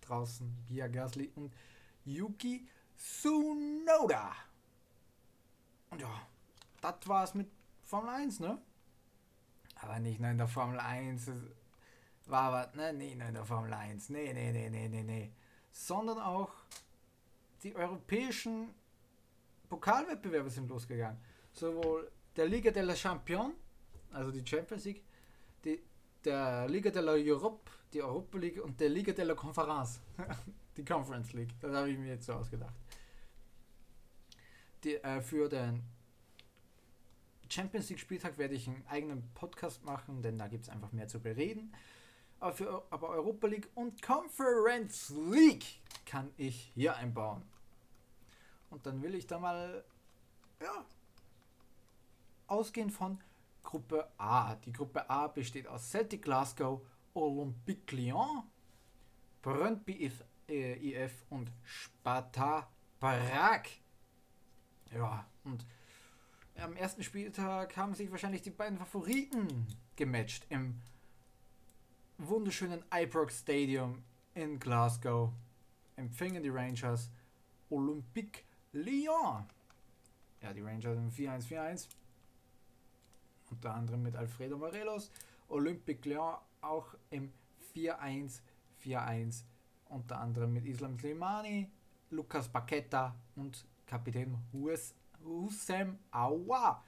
draußen 0.08 0.64
Bia 0.68 0.88
Gasly 0.88 1.30
und 1.34 1.52
Yuki 2.04 2.66
Tsunoda. 2.96 4.32
Und 5.90 6.00
ja, 6.00 6.26
das 6.80 6.96
war's 7.06 7.34
mit 7.34 7.48
Formel 7.82 8.10
1, 8.10 8.40
ne? 8.40 8.60
Aber 9.76 9.98
nicht 9.98 10.20
nur 10.20 10.30
in 10.30 10.38
der 10.38 10.48
Formel 10.48 10.78
1 10.78 11.30
war 12.26 12.52
was, 12.52 12.74
ne? 12.74 12.92
Nicht 12.92 13.16
nur 13.18 13.28
in 13.28 13.34
der 13.34 13.44
Formel 13.44 13.72
1, 13.72 14.08
nee, 14.10 14.32
nee, 14.32 14.52
nee, 14.52 14.70
nee, 14.70 14.88
nee, 14.88 15.02
nee. 15.02 15.32
Sondern 15.70 16.20
auch 16.20 16.52
die 17.62 17.74
europäischen 17.74 18.74
Pokalwettbewerbe 19.68 20.50
sind 20.50 20.68
losgegangen. 20.68 21.18
Sowohl 21.52 22.10
der 22.36 22.46
Liga 22.46 22.70
de 22.70 22.82
la 22.82 22.94
Champion, 22.94 23.54
also 24.12 24.30
die 24.30 24.46
Champions 24.46 24.84
League, 24.84 25.02
die, 25.64 25.82
der 26.24 26.68
Liga 26.68 26.90
de 26.90 27.02
la 27.02 27.12
Europe, 27.12 27.70
die 27.94 28.02
Europa 28.02 28.38
League 28.38 28.62
und 28.62 28.78
der 28.80 28.88
Liga 28.88 29.12
de 29.12 29.24
la 29.24 29.34
Conference. 29.34 30.00
die 30.76 30.84
Conference 30.84 31.32
League. 31.32 31.54
Das 31.60 31.72
habe 31.74 31.90
ich 31.90 31.98
mir 31.98 32.08
jetzt 32.08 32.26
so 32.26 32.34
ausgedacht. 32.34 32.74
Die, 34.82 34.96
äh, 34.96 35.22
für 35.22 35.48
den 35.48 35.82
Champions 37.48 37.88
League 37.88 38.00
Spieltag 38.00 38.36
werde 38.36 38.54
ich 38.54 38.66
einen 38.68 38.84
eigenen 38.88 39.22
Podcast 39.34 39.84
machen, 39.84 40.22
denn 40.22 40.38
da 40.38 40.48
gibt 40.48 40.64
es 40.64 40.68
einfach 40.68 40.92
mehr 40.92 41.06
zu 41.06 41.20
bereden. 41.20 41.72
Aber, 42.40 42.52
für, 42.52 42.82
aber 42.90 43.10
Europa 43.10 43.46
League 43.46 43.68
und 43.74 44.02
Conference 44.02 45.10
League 45.30 45.80
kann 46.04 46.30
ich 46.36 46.72
hier 46.74 46.96
einbauen. 46.96 47.42
Und 48.70 48.84
dann 48.86 49.02
will 49.02 49.14
ich 49.14 49.26
da 49.26 49.38
mal 49.38 49.84
ja, 50.60 50.84
ausgehen 52.48 52.90
von 52.90 53.20
Gruppe 53.62 54.08
A. 54.18 54.56
Die 54.56 54.72
Gruppe 54.72 55.08
A 55.08 55.28
besteht 55.28 55.68
aus 55.68 55.90
Celtic 55.90 56.22
Glasgow, 56.22 56.82
Olympique 57.14 57.92
Lyon, 57.92 58.42
Brøndby 59.42 60.04
IF 60.04 60.24
äh, 60.48 61.08
und 61.30 61.50
Sparta 61.62 62.68
Prag. 63.00 63.62
Ja, 64.92 65.26
und 65.44 65.64
am 66.56 66.76
ersten 66.76 67.02
Spieltag 67.02 67.76
haben 67.76 67.94
sich 67.94 68.10
wahrscheinlich 68.10 68.42
die 68.42 68.50
beiden 68.50 68.78
Favoriten 68.78 69.66
gematcht 69.96 70.46
im 70.48 70.80
wunderschönen 72.18 72.84
Ibrox 72.92 73.40
Stadium 73.40 74.02
in 74.34 74.58
Glasgow. 74.58 75.30
Empfingen 75.96 76.42
die 76.42 76.48
Rangers 76.48 77.10
Olympique 77.70 78.42
Lyon. 78.72 79.44
Ja, 80.42 80.52
die 80.52 80.60
Rangers 80.60 80.96
im 80.96 81.10
4-1-4-1. 81.10 81.86
Unter 83.50 83.74
anderem 83.74 84.02
mit 84.02 84.16
Alfredo 84.16 84.58
Morelos. 84.58 85.10
Olympique 85.48 86.08
Lyon 86.08 86.36
auch 86.60 86.94
im 87.10 87.32
4-1-4-1 87.74 89.44
unter 89.88 90.20
anderem 90.20 90.52
mit 90.52 90.66
Islam 90.66 90.98
Slimani, 90.98 91.70
Lukas 92.10 92.48
Paqueta 92.48 93.14
und 93.36 93.66
Kapitän 93.86 94.36
Hussein 95.22 95.98
Awa. 96.10 96.82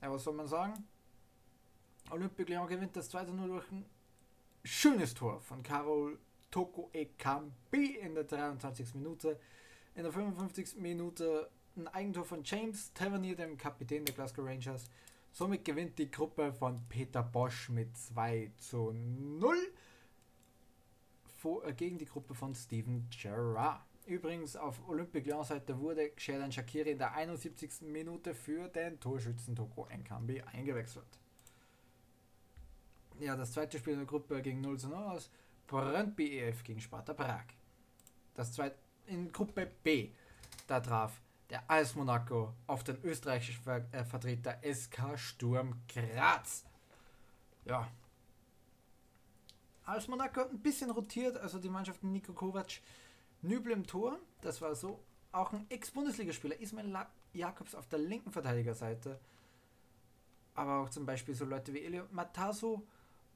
Ja, 0.00 0.10
was 0.10 0.24
soll 0.24 0.34
man 0.34 0.48
sagen? 0.48 0.86
Olympique 2.10 2.52
Lyon 2.52 2.66
gewinnt 2.66 2.96
das 2.96 3.12
2-0 3.12 3.46
durch 3.46 3.70
ein 3.70 3.84
schönes 4.64 5.14
Tor 5.14 5.40
von 5.40 5.62
Carol 5.62 6.18
Toko 6.50 6.90
Ekambi 6.92 7.96
in 7.96 8.14
der 8.14 8.24
23. 8.24 8.94
Minute. 8.94 9.40
In 9.94 10.02
der 10.02 10.12
55. 10.12 10.76
Minute 10.76 11.50
ein 11.76 11.88
Eigentor 11.88 12.24
von 12.24 12.42
James 12.44 12.92
Tavernier, 12.92 13.34
dem 13.34 13.56
Kapitän 13.56 14.04
der 14.04 14.14
Glasgow 14.14 14.46
Rangers. 14.46 14.90
Somit 15.32 15.64
gewinnt 15.64 15.98
die 15.98 16.10
Gruppe 16.10 16.52
von 16.52 16.86
Peter 16.88 17.22
Bosch 17.22 17.70
mit 17.70 17.96
2 17.96 18.52
zu 18.58 18.92
0. 18.92 19.56
äh, 21.64 21.72
gegen 21.72 21.96
die 21.96 22.04
Gruppe 22.04 22.34
von 22.34 22.54
Steven 22.54 23.08
Gerrard. 23.10 23.80
Übrigens 24.04 24.56
auf 24.56 24.86
Olympique 24.88 25.26
Lyon-Seite 25.30 25.78
wurde 25.78 26.10
Xherdan 26.10 26.52
Shakiri 26.52 26.90
in 26.90 26.98
der 26.98 27.14
71. 27.14 27.82
Minute 27.82 28.34
für 28.34 28.68
den 28.68 29.00
Torschützen 29.00 29.56
Toko 29.56 29.88
Nkambi 29.90 30.42
eingewechselt. 30.42 31.18
Ja, 33.18 33.36
das 33.36 33.52
zweite 33.52 33.78
Spiel 33.78 33.94
in 33.94 34.00
der 34.00 34.06
Gruppe 34.06 34.42
ging 34.42 34.60
0 34.60 34.78
zu 34.78 34.88
0 34.88 34.96
aus. 34.96 35.30
Brøndby 35.66 36.40
EF 36.40 36.62
gegen 36.62 36.80
Sparta 36.80 37.14
Prag. 37.14 37.44
Das 38.34 38.52
zweite 38.52 38.76
in 39.06 39.32
Gruppe 39.32 39.70
B, 39.82 40.10
da 40.66 40.80
traf 40.80 41.20
der 41.52 41.70
AS 41.70 41.94
Monaco 41.94 42.54
auf 42.66 42.82
den 42.82 42.96
österreichischen 43.04 43.62
Ver 43.62 43.84
äh, 43.92 44.04
Vertreter 44.04 44.58
SK 44.62 45.18
Sturm 45.18 45.74
Graz. 45.86 46.64
Ja. 47.66 47.86
AS 49.84 50.08
Monaco 50.08 50.40
hat 50.40 50.50
ein 50.50 50.62
bisschen 50.62 50.90
rotiert, 50.90 51.36
also 51.36 51.58
die 51.58 51.68
Mannschaft 51.68 52.02
Nico 52.02 52.32
Kovac 52.32 52.80
Nübel 53.42 53.72
im 53.72 53.86
Tor, 53.86 54.18
das 54.40 54.62
war 54.62 54.74
so. 54.74 54.98
Auch 55.30 55.52
ein 55.52 55.66
Ex-Bundesligaspieler, 55.68 56.58
Ismail 56.58 57.06
Jakobs 57.34 57.74
auf 57.74 57.86
der 57.86 57.98
linken 57.98 58.32
Verteidigerseite. 58.32 59.20
Aber 60.54 60.80
auch 60.80 60.88
zum 60.88 61.04
Beispiel 61.04 61.34
so 61.34 61.44
Leute 61.44 61.74
wie 61.74 61.82
Elio 61.84 62.04
Mataso 62.12 62.86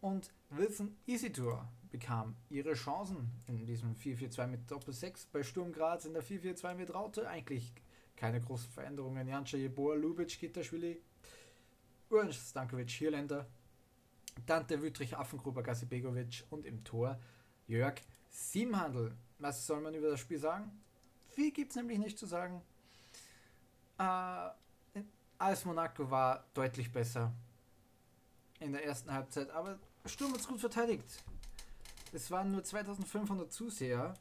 und 0.00 0.30
Wilson 0.50 0.96
Isitor 1.06 1.68
bekamen 1.90 2.34
ihre 2.48 2.74
Chancen 2.74 3.30
in 3.46 3.66
diesem 3.66 3.94
4-4-2 3.94 4.46
mit 4.46 4.70
Doppel-6. 4.70 5.26
Bei 5.32 5.42
Sturm 5.42 5.72
Graz 5.72 6.06
in 6.06 6.14
der 6.14 6.22
4-4-2 6.22 6.74
mit 6.74 6.94
Raute 6.94 7.28
eigentlich 7.28 7.72
keine 8.16 8.40
großen 8.40 8.70
Veränderungen. 8.70 9.28
Janca 9.28 9.56
Jeboa, 9.56 9.94
Lubic, 9.94 10.38
Gitaschwili, 10.38 11.00
Urnst 12.10 12.50
Stankovic, 12.50 12.90
Hirländer, 12.90 13.46
Dante 14.44 14.80
Wüttrich, 14.80 15.16
Affengruber, 15.16 15.62
Gasibegovic 15.62 16.44
und 16.50 16.66
im 16.66 16.82
Tor 16.84 17.18
Jörg 17.66 18.00
Siemhandel 18.28 19.16
was 19.38 19.66
soll 19.66 19.80
man 19.80 19.94
über 19.94 20.10
das 20.10 20.20
Spiel 20.20 20.38
sagen? 20.38 20.70
Viel 21.28 21.50
gibt 21.50 21.70
es 21.70 21.76
nämlich 21.76 21.98
nicht 21.98 22.18
zu 22.18 22.26
sagen. 22.26 22.62
Äh, 23.98 24.48
AS 25.38 25.64
Monaco 25.64 26.10
war 26.10 26.46
deutlich 26.54 26.90
besser 26.90 27.32
in 28.60 28.72
der 28.72 28.84
ersten 28.84 29.12
Halbzeit, 29.12 29.50
aber 29.50 29.78
Sturm 30.06 30.32
hat 30.32 30.40
es 30.40 30.48
gut 30.48 30.60
verteidigt. 30.60 31.22
Es 32.12 32.30
waren 32.30 32.52
nur 32.52 32.64
2500 32.64 33.52
Zuseher 33.52 34.14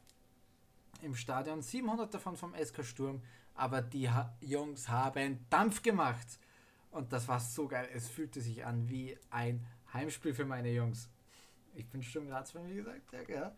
im 1.00 1.14
Stadion, 1.14 1.62
700 1.62 2.12
davon 2.12 2.36
vom 2.36 2.54
SK 2.54 2.84
Sturm, 2.84 3.22
aber 3.56 3.82
die 3.82 4.08
ha 4.10 4.34
Jungs 4.40 4.88
haben 4.88 5.46
Dampf 5.50 5.82
gemacht. 5.82 6.38
Und 6.90 7.12
das 7.12 7.26
war 7.28 7.40
so 7.40 7.66
geil. 7.66 7.88
Es 7.92 8.08
fühlte 8.08 8.40
sich 8.40 8.64
an 8.64 8.88
wie 8.88 9.18
ein 9.30 9.66
Heimspiel 9.92 10.34
für 10.34 10.44
meine 10.44 10.70
Jungs. 10.70 11.10
Ich 11.74 11.86
bin 11.88 12.02
Sturm 12.02 12.28
Graz, 12.28 12.54
wie 12.54 12.74
gesagt. 12.74 13.12
Ja, 13.12 13.22
ja. 13.28 13.54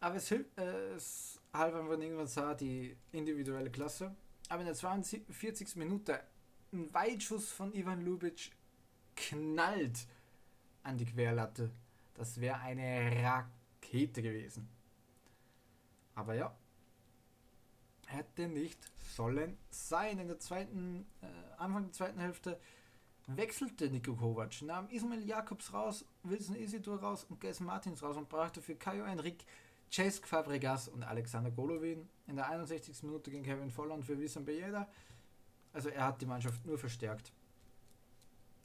Aber 0.00 0.16
es, 0.16 0.28
hilft, 0.28 0.56
äh, 0.58 0.94
es 0.94 1.40
half 1.52 1.74
einfach 1.74 1.98
irgendwann 1.98 2.26
sah 2.26 2.54
die 2.54 2.96
individuelle 3.12 3.70
Klasse. 3.70 4.14
Aber 4.48 4.60
in 4.60 4.66
der 4.66 4.74
42. 4.74 5.76
Minute 5.76 6.20
ein 6.72 6.92
Weitschuss 6.92 7.50
von 7.50 7.74
Ivan 7.74 8.04
Lubitsch 8.04 8.50
knallt 9.14 10.06
an 10.82 10.98
die 10.98 11.06
Querlatte. 11.06 11.70
Das 12.14 12.40
wäre 12.40 12.60
eine 12.60 13.22
Rakete 13.22 14.22
gewesen. 14.22 14.68
Aber 16.14 16.34
ja, 16.34 16.54
hätte 18.16 18.48
nicht 18.48 18.78
sollen 19.14 19.56
sein. 19.70 20.18
In 20.18 20.28
der 20.28 20.38
zweiten, 20.38 21.06
äh, 21.22 21.26
Anfang 21.58 21.84
der 21.84 21.92
zweiten 21.92 22.18
Hälfte 22.18 22.58
wechselte 23.26 23.90
Niko 23.90 24.14
Kovac, 24.14 24.62
nahm 24.62 24.88
Ismail 24.88 25.24
Jakobs 25.24 25.72
raus, 25.72 26.04
Wilson 26.22 26.56
Isidor 26.56 27.00
raus 27.00 27.24
und 27.28 27.40
Ges 27.40 27.60
Martins 27.60 28.02
raus 28.02 28.16
und 28.16 28.28
brachte 28.28 28.62
für 28.62 28.76
Kajo 28.76 29.04
Enrique 29.04 29.44
Cesc 29.90 30.26
Fabregas 30.26 30.88
und 30.88 31.04
Alexander 31.04 31.50
Golovin. 31.50 32.08
In 32.26 32.36
der 32.36 32.48
61. 32.48 33.02
Minute 33.04 33.30
gegen 33.30 33.44
Kevin 33.44 33.70
Volland 33.70 34.04
für 34.04 34.18
Wissam 34.18 34.44
Bejeda. 34.44 34.88
Also 35.72 35.88
er 35.90 36.04
hat 36.04 36.20
die 36.20 36.26
Mannschaft 36.26 36.64
nur 36.66 36.78
verstärkt. 36.78 37.32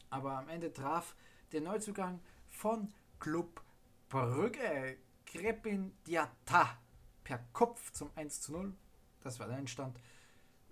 Aber 0.09 0.37
am 0.37 0.49
Ende 0.49 0.73
traf 0.73 1.15
der 1.51 1.61
Neuzugang 1.61 2.19
von 2.49 2.91
Club 3.19 3.61
Brügge, 4.09 4.97
Krepin 5.25 5.93
Diata, 6.05 6.77
per 7.23 7.39
Kopf 7.53 7.91
zum 7.91 8.09
1 8.15 8.41
zu 8.41 8.51
0. 8.51 8.73
Das 9.23 9.39
war 9.39 9.47
der 9.47 9.57
Endstand. 9.57 9.99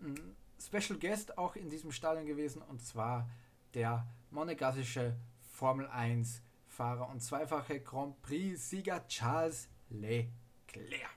Ein 0.01 0.35
Special 0.59 0.99
Guest 0.99 1.37
auch 1.37 1.55
in 1.55 1.69
diesem 1.69 1.91
Stadion 1.91 2.25
gewesen 2.25 2.61
und 2.61 2.81
zwar 2.81 3.29
der 3.73 4.05
monegassische 4.31 5.15
Formel 5.51 5.87
1 5.87 6.41
Fahrer 6.67 7.09
und 7.09 7.19
zweifache 7.19 7.81
Grand 7.81 8.21
Prix-Sieger 8.21 9.05
Charles 9.07 9.67
Leclerc. 9.89 11.09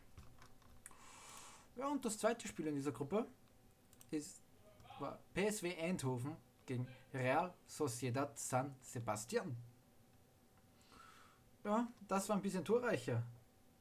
Ja, 1.76 1.88
und 1.88 2.04
das 2.04 2.18
zweite 2.18 2.48
Spiel 2.48 2.66
in 2.66 2.74
dieser 2.74 2.92
Gruppe 2.92 3.26
ist, 4.10 4.42
war 4.98 5.18
PSW 5.34 5.76
Eindhoven 5.76 6.36
gegen 6.66 6.86
Real 7.12 7.54
Sociedad 7.66 8.38
San 8.38 8.74
Sebastian. 8.80 9.56
Ja, 11.64 11.86
das 12.08 12.28
war 12.28 12.36
ein 12.36 12.42
bisschen 12.42 12.64
torreicher. 12.64 13.22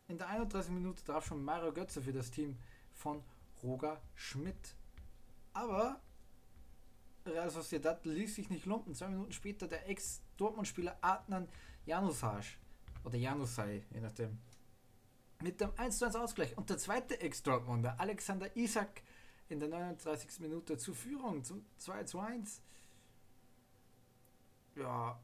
In 0.07 0.17
der 0.17 0.27
31 0.27 0.71
Minute 0.71 1.03
traf 1.03 1.25
schon 1.25 1.43
Mario 1.43 1.73
Götze 1.73 2.01
für 2.01 2.13
das 2.13 2.29
Team 2.29 2.57
von 2.93 3.23
Roger 3.63 4.01
Schmidt. 4.15 4.75
Aber 5.53 6.01
Real 7.25 7.49
Sociedad 7.49 8.05
ließ 8.05 8.35
sich 8.35 8.49
nicht 8.49 8.65
lumpen. 8.65 8.95
Zwei 8.95 9.09
Minuten 9.09 9.31
später 9.31 9.67
der 9.67 9.87
Ex-Dortmund-Spieler 9.89 10.97
Adnan 11.01 11.47
Janusaj 11.85 12.57
oder 13.03 13.17
Janusai, 13.17 13.83
je 13.91 13.99
nachdem, 13.99 14.37
mit 15.41 15.59
dem 15.59 15.71
1 15.77 16.01
1 16.01 16.15
Ausgleich. 16.15 16.57
Und 16.57 16.69
der 16.69 16.77
zweite 16.77 17.19
Ex-Dortmunder, 17.19 17.99
Alexander 17.99 18.55
Isak, 18.55 19.01
in 19.49 19.59
der 19.59 19.69
39. 19.69 20.39
Minute 20.39 20.77
zur 20.77 20.95
Führung 20.95 21.43
zum 21.43 21.65
2 21.77 22.03
zu 22.03 22.19
1. 22.19 22.61
Ja, 24.75 25.19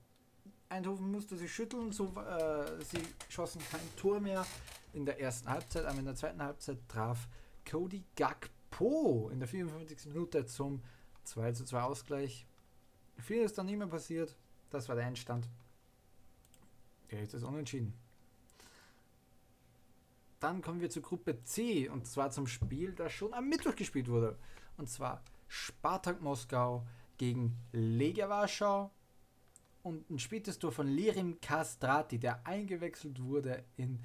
Eindhoven 0.70 1.12
musste 1.12 1.38
sich 1.38 1.54
schütteln, 1.54 1.92
so, 1.92 2.14
äh, 2.18 2.84
sie 2.84 3.02
schossen 3.30 3.62
kein 3.72 3.96
Tor 3.96 4.20
mehr 4.20 4.46
in 4.94 5.06
der 5.06 5.20
ersten 5.22 5.50
Halbzeit, 5.50 5.86
aber 5.86 6.00
in 6.00 6.06
der 6.06 6.16
zweiten 6.16 6.42
Halbzeit 6.42 6.80
traf 6.90 7.28
Cody 7.70 8.04
Gagpo 8.16 9.30
in 9.32 9.40
der 9.40 9.48
54. 9.48 10.06
Minute 10.08 10.46
zum 10.46 10.82
2 11.24 11.52
zu 11.52 11.66
2 11.66 11.82
Ausgleich. 11.82 12.46
Viel 13.18 13.42
ist 13.42 13.58
dann 13.58 13.66
nicht 13.66 13.78
mehr 13.78 13.88
passiert. 13.88 14.36
Das 14.70 14.88
war 14.88 14.96
der 14.96 15.06
Endstand. 15.06 15.50
Der 17.12 17.22
ist 17.22 17.34
unentschieden. 17.36 17.94
Dann 20.40 20.62
kommen 20.62 20.82
wir 20.82 20.90
zur 20.90 21.02
Gruppe 21.02 21.44
C 21.44 21.90
und 21.90 22.06
zwar 22.06 22.32
zum 22.32 22.48
Spiel, 22.48 22.94
das 22.94 23.12
schon 23.12 23.34
am 23.34 23.50
Mittwoch 23.50 23.76
gespielt 23.76 24.08
wurde. 24.08 24.38
Und 24.78 24.90
zwar 24.90 25.24
Spartak 25.48 26.22
Moskau 26.22 26.86
gegen 27.18 27.58
Legia 27.72 28.30
Warschau 28.30 28.92
und 29.82 30.10
ein 30.10 30.20
spätes 30.20 30.60
Tor 30.60 30.72
von 30.72 30.88
Lirim 30.88 31.40
Kastrati, 31.42 32.20
der 32.20 32.46
eingewechselt 32.46 33.22
wurde 33.22 33.64
in 33.78 34.00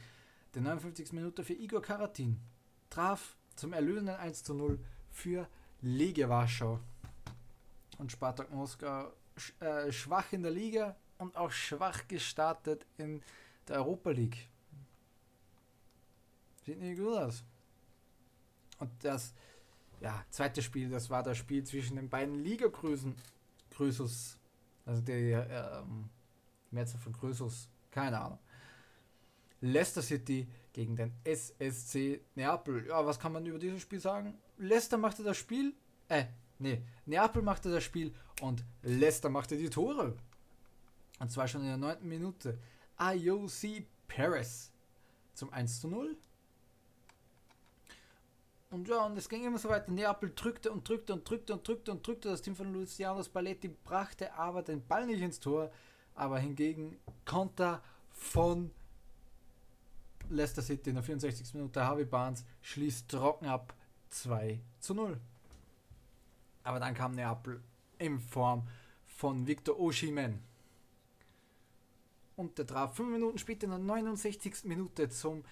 der 0.55 0.63
59. 0.63 1.13
Minute 1.13 1.45
für 1.45 1.55
Igor 1.55 1.83
Karatin. 1.83 2.41
Traf 2.89 3.37
zum 3.57 3.73
erlösenden 3.73 4.17
1 4.17 4.45
zu 4.45 4.55
0 4.55 4.79
für 5.11 5.49
Legia 5.81 6.29
Warschau. 6.29 6.81
Und 7.99 8.11
Spartak 8.11 8.51
Moskau 8.51 9.13
äh, 9.61 9.91
schwach 9.93 10.33
in 10.33 10.43
der 10.43 10.53
Liga 10.53 10.97
und 11.19 11.37
auch 11.37 11.51
schwach 11.51 12.07
gestartet 12.09 12.87
in 12.99 13.23
der 13.69 13.77
Europa 13.77 14.11
League. 14.11 14.49
Sieht 16.65 16.81
nicht 16.81 16.99
gut 16.99 17.17
aus. 17.17 17.45
Und 18.79 18.91
das 19.03 19.35
ja, 20.01 20.25
zweite 20.31 20.63
Spiel, 20.63 20.91
das 20.91 21.11
war 21.11 21.23
das 21.23 21.39
Spiel 21.39 21.63
zwischen 21.65 21.97
den 21.97 22.09
beiden 22.09 22.43
Liga-Größen. 22.43 23.15
Größus. 23.71 24.37
Also 24.85 25.01
der 25.01 25.85
ähm, 25.85 26.09
Mehrzahl 26.71 27.01
von 27.01 27.13
Größus. 27.13 27.69
Keine 27.91 28.21
Ahnung. 28.21 28.39
Leicester 29.61 30.03
City 30.03 30.49
gegen 30.73 30.97
den 30.97 31.13
SSC 31.25 32.21
Neapel. 32.35 32.87
Ja, 32.87 33.05
was 33.05 33.19
kann 33.19 33.33
man 33.33 33.47
über 33.47 33.59
dieses 33.59 33.83
Spiel 33.83 34.01
sagen? 34.01 34.35
Leicester 34.59 34.99
machte 34.99 35.23
das 35.23 35.37
Spiel. 35.37 35.75
Äh, 36.09 36.25
nee. 36.59 36.83
Neapel 37.07 37.43
machte 37.43 37.71
das 37.71 37.85
Spiel 37.85 38.13
und 38.41 38.65
Leicester 38.83 39.29
machte 39.29 39.57
die 39.57 39.71
Tore. 39.71 40.17
Und 41.19 41.31
zwar 41.31 41.47
schon 41.47 41.63
in 41.63 41.69
der 41.69 41.77
neunten 41.77 42.09
Minute. 42.09 42.59
IOC 42.99 43.85
Paris 44.09 44.73
zum 45.35 45.53
1 45.53 45.81
zu 45.81 45.89
0. 45.89 46.17
Und 48.71 48.89
ja, 48.89 49.05
und 49.05 49.19
es 49.19 49.29
ging 49.29 49.45
immer 49.45 49.59
so 49.59 49.69
weiter. 49.69 49.93
Neapel 49.93 50.33
drückte 50.35 50.73
und 50.73 50.89
drückte 50.89 51.13
und 51.13 51.29
drückte 51.29 51.53
und 51.53 51.69
drückte 51.69 51.93
und 51.93 52.07
drückte. 52.07 52.29
Das 52.31 52.41
Team 52.41 52.57
von 52.57 52.73
Luciano 52.73 53.23
Spalletti 53.23 53.69
brachte 53.69 54.33
aber 54.35 54.63
den 54.63 54.87
Ball 54.87 55.07
nicht 55.07 55.21
ins 55.21 55.41
Tor. 55.41 55.71
Aber 56.15 56.39
hingegen 56.39 56.99
Konter 57.25 57.83
von 58.11 58.71
Leicester 60.35 60.63
City 60.63 60.91
in 60.91 60.97
der 60.97 61.05
64. 61.05 61.55
Minute. 61.55 61.85
Harvey 61.85 62.05
Barnes 62.05 62.45
schließt 62.63 63.09
trocken 63.09 63.47
ab 63.47 63.75
2 64.11 64.61
zu 64.81 64.95
0. 64.95 65.21
Aber 66.65 66.81
dann 66.81 66.95
kam 66.95 67.13
Neapel 67.13 67.63
in 67.99 68.21
Form 68.21 68.67
von 69.07 69.47
Victor 69.47 69.79
Oshimen 69.79 70.43
und 72.37 72.59
der 72.59 72.67
traf 72.67 72.97
5 72.97 73.11
Minuten 73.11 73.39
später 73.39 73.65
in 73.65 73.71
der 73.71 73.79
69. 73.79 74.65
Minute 74.65 75.09
zum 75.09 75.45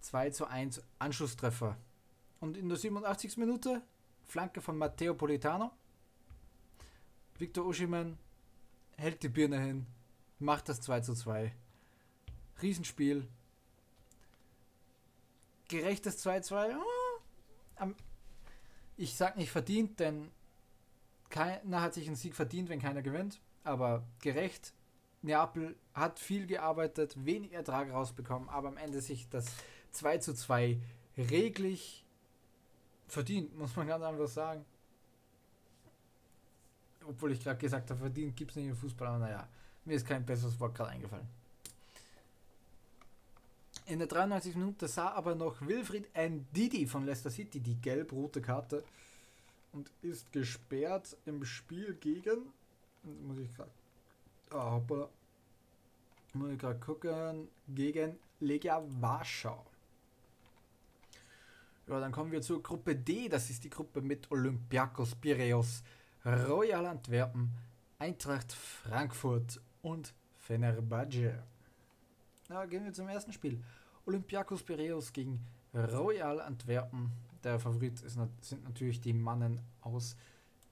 2 0.00 0.30
zu 0.30 0.46
1 0.46 0.82
Anschlusstreffer. 0.98 1.76
Und 2.40 2.56
in 2.56 2.68
der 2.68 2.78
87. 2.78 3.36
Minute 3.38 3.82
Flanke 4.22 4.60
von 4.60 4.76
Matteo 4.76 5.14
Politano. 5.14 5.72
Victor 7.38 7.66
Oshiman 7.66 8.18
hält 8.96 9.22
die 9.22 9.28
Birne 9.28 9.60
hin, 9.60 9.86
macht 10.38 10.68
das 10.68 10.80
2 10.82 11.00
zu 11.00 11.14
2. 11.14 11.52
Riesenspiel. 12.62 13.26
Gerechtes 15.68 16.18
2 16.18 16.40
zu 16.40 16.48
2. 16.48 16.76
Ich 18.96 19.16
sag 19.16 19.36
nicht 19.36 19.50
verdient, 19.50 19.98
denn 19.98 20.30
keiner 21.30 21.80
hat 21.80 21.94
sich 21.94 22.06
einen 22.06 22.16
Sieg 22.16 22.34
verdient, 22.34 22.68
wenn 22.68 22.80
keiner 22.80 23.02
gewinnt. 23.02 23.40
Aber 23.64 24.06
gerecht. 24.20 24.72
Neapel 25.22 25.74
hat 25.94 26.18
viel 26.18 26.46
gearbeitet, 26.46 27.24
wenig 27.24 27.54
Ertrag 27.54 27.90
rausbekommen, 27.90 28.50
aber 28.50 28.68
am 28.68 28.76
Ende 28.76 29.00
sich 29.00 29.28
das 29.30 29.46
2 29.92 30.18
zu 30.18 30.34
2 30.34 30.78
reglich 31.16 32.04
verdient, 33.08 33.56
muss 33.56 33.74
man 33.74 33.86
ganz 33.86 34.04
einfach 34.04 34.28
sagen. 34.28 34.66
Obwohl 37.06 37.32
ich 37.32 37.42
gerade 37.42 37.58
gesagt 37.58 37.90
habe, 37.90 38.00
verdient 38.00 38.36
gibt 38.36 38.50
es 38.50 38.56
nicht 38.58 38.66
im 38.66 38.76
Fußball, 38.76 39.08
aber 39.08 39.18
naja, 39.18 39.48
mir 39.86 39.96
ist 39.96 40.06
kein 40.06 40.26
besseres 40.26 40.60
Wort 40.60 40.74
gerade 40.74 40.90
eingefallen. 40.90 41.28
In 43.86 43.98
der 43.98 44.08
93. 44.08 44.56
Minute 44.56 44.88
sah 44.88 45.12
aber 45.12 45.34
noch 45.34 45.60
Wilfried 45.60 46.08
Ndidi 46.16 46.86
von 46.86 47.04
Leicester 47.04 47.30
City 47.30 47.60
die 47.60 47.76
gelb-rote 47.76 48.40
Karte 48.40 48.82
und 49.72 49.90
ist 50.00 50.32
gesperrt 50.32 51.16
im 51.26 51.44
Spiel 51.44 51.94
gegen. 51.94 52.52
Muss 53.02 53.38
ich 53.38 53.54
gerade. 53.54 53.70
Oh, 54.52 54.70
hoppala. 54.72 55.08
Muss 56.32 56.50
ich 56.52 56.58
gerade 56.58 56.80
gucken. 56.80 57.48
Gegen 57.68 58.16
Legia 58.40 58.82
Warschau. 59.00 59.66
Ja, 61.86 62.00
dann 62.00 62.12
kommen 62.12 62.32
wir 62.32 62.40
zur 62.40 62.62
Gruppe 62.62 62.96
D. 62.96 63.28
Das 63.28 63.50
ist 63.50 63.64
die 63.64 63.70
Gruppe 63.70 64.00
mit 64.00 64.30
Olympiakos 64.30 65.14
Piraeus, 65.16 65.82
Royal 66.24 66.86
Antwerpen, 66.86 67.50
Eintracht 67.98 68.52
Frankfurt 68.52 69.60
und 69.82 70.14
Fenerbahce. 70.38 71.42
Ja, 72.48 72.66
gehen 72.66 72.84
wir 72.84 72.92
zum 72.92 73.08
ersten 73.08 73.32
Spiel. 73.32 73.62
Olympiakos 74.06 74.62
Piraeus 74.62 75.12
gegen 75.12 75.40
Royal 75.74 76.40
Antwerpen. 76.40 77.10
Der 77.42 77.58
Favorit 77.58 78.00
ist, 78.02 78.18
sind 78.40 78.64
natürlich 78.64 79.00
die 79.00 79.12
Mannen 79.12 79.60
aus 79.80 80.16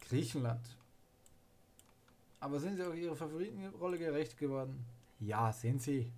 Griechenland. 0.00 0.76
Aber 2.40 2.58
sind 2.60 2.76
sie 2.76 2.82
auch 2.82 2.94
ihrer 2.94 3.16
Favoritenrolle 3.16 3.98
gerecht 3.98 4.36
geworden? 4.36 4.84
Ja, 5.20 5.52
sind 5.52 5.80
sie. 5.80 6.10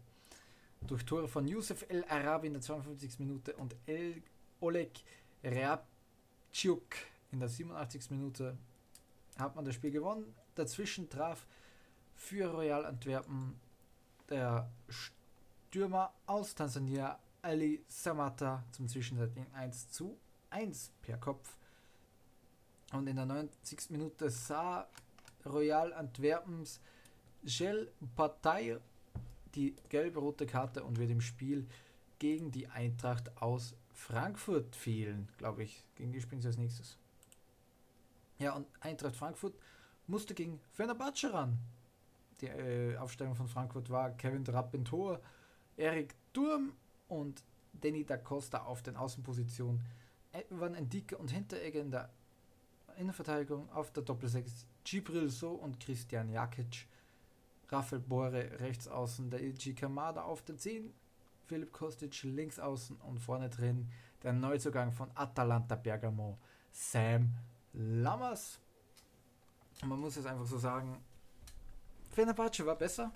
Durch 0.86 1.04
Tore 1.04 1.28
von 1.28 1.46
Youssef 1.46 1.84
El 1.88 2.04
Arabi 2.04 2.48
in 2.48 2.54
der 2.54 2.62
52. 2.62 3.18
Minute 3.18 3.54
und 3.54 3.76
El 3.86 4.22
Oleg 4.60 5.04
Reabciuk 5.42 6.96
in 7.30 7.40
der 7.40 7.48
87. 7.48 8.10
Minute 8.10 8.56
hat 9.38 9.54
man 9.54 9.64
das 9.64 9.74
Spiel 9.74 9.90
gewonnen. 9.90 10.34
Dazwischen 10.54 11.08
traf 11.08 11.46
für 12.16 12.50
Royal 12.50 12.86
Antwerpen 12.86 13.54
der 14.28 14.70
Stürmer 15.74 16.12
aus 16.26 16.54
Tansania 16.54 17.18
Ali 17.42 17.84
Samata 17.88 18.62
zum 18.70 18.86
zwischenzeitigen 18.86 19.52
1 19.54 19.90
zu 19.90 20.16
1 20.50 20.92
per 21.02 21.16
Kopf. 21.16 21.56
Und 22.92 23.08
in 23.08 23.16
der 23.16 23.26
90. 23.26 23.90
Minute 23.90 24.30
sah 24.30 24.86
Royal 25.44 25.92
Antwerpens 25.92 26.78
Gel 27.42 27.90
Partei 28.14 28.78
die 29.56 29.74
gelbe-rote 29.88 30.46
Karte 30.46 30.84
und 30.84 30.96
wird 30.96 31.10
im 31.10 31.20
Spiel 31.20 31.66
gegen 32.20 32.52
die 32.52 32.68
Eintracht 32.68 33.36
aus 33.42 33.74
Frankfurt 33.92 34.76
fehlen, 34.76 35.28
glaube 35.38 35.64
ich. 35.64 35.82
Gegen 35.96 36.12
die 36.12 36.20
spielen 36.20 36.40
sie 36.40 36.46
als 36.46 36.56
nächstes. 36.56 36.98
Ja, 38.38 38.54
und 38.54 38.68
Eintracht 38.78 39.16
Frankfurt 39.16 39.56
musste 40.06 40.34
gegen 40.34 40.60
Fenerbahce 40.70 41.32
ran. 41.32 41.58
Die 42.40 42.46
äh, 42.46 42.96
Aufstellung 42.96 43.34
von 43.34 43.48
Frankfurt 43.48 43.90
war 43.90 44.12
Kevin 44.12 44.44
Trapp 44.44 44.72
in 44.72 44.84
Tor, 44.84 45.20
Erik 45.76 46.14
Durm 46.32 46.72
und 47.08 47.42
Danny 47.72 48.04
da 48.04 48.16
Costa 48.16 48.62
auf 48.64 48.82
den 48.82 48.96
Außenpositionen. 48.96 49.80
Evan 50.32 50.74
Endike 50.74 51.16
und 51.16 51.30
Hinteregger 51.30 51.80
in 51.80 51.90
der 51.90 52.10
Innenverteidigung 52.96 53.70
auf 53.72 53.92
der 53.92 54.02
Doppelsechs 54.02 54.66
Gibril 54.84 55.30
So 55.30 55.50
und 55.50 55.80
Christian 55.80 56.28
Jakic. 56.28 56.86
Rafael 57.68 58.00
Bore 58.00 58.60
rechts 58.60 58.88
außen, 58.88 59.30
der 59.30 59.40
Ilji 59.40 59.74
Kamada 59.74 60.22
auf 60.22 60.42
der 60.42 60.56
10, 60.56 60.92
Philipp 61.46 61.72
Kostic 61.72 62.22
links 62.22 62.58
außen 62.58 62.96
und 62.96 63.18
vorne 63.18 63.48
drin 63.48 63.88
der 64.22 64.32
Neuzugang 64.32 64.92
von 64.92 65.10
Atalanta 65.14 65.74
Bergamo, 65.74 66.38
Sam 66.72 67.34
Lammers. 67.72 68.58
Man 69.84 70.00
muss 70.00 70.16
es 70.16 70.26
einfach 70.26 70.46
so 70.46 70.58
sagen, 70.58 70.96
Fenerbahce 72.12 72.64
war 72.64 72.76
besser 72.76 73.12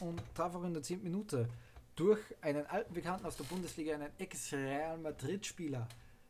und 0.00 0.22
traf 0.34 0.54
auch 0.54 0.64
in 0.64 0.74
der 0.74 0.82
10. 0.82 1.02
Minute 1.02 1.48
durch 1.96 2.20
einen 2.40 2.66
alten 2.66 2.92
Bekannten 2.92 3.26
aus 3.26 3.36
der 3.36 3.44
Bundesliga, 3.44 3.94
einen 3.94 4.10
Ex-Real 4.18 4.98
Madrid-Spieler, 4.98 5.88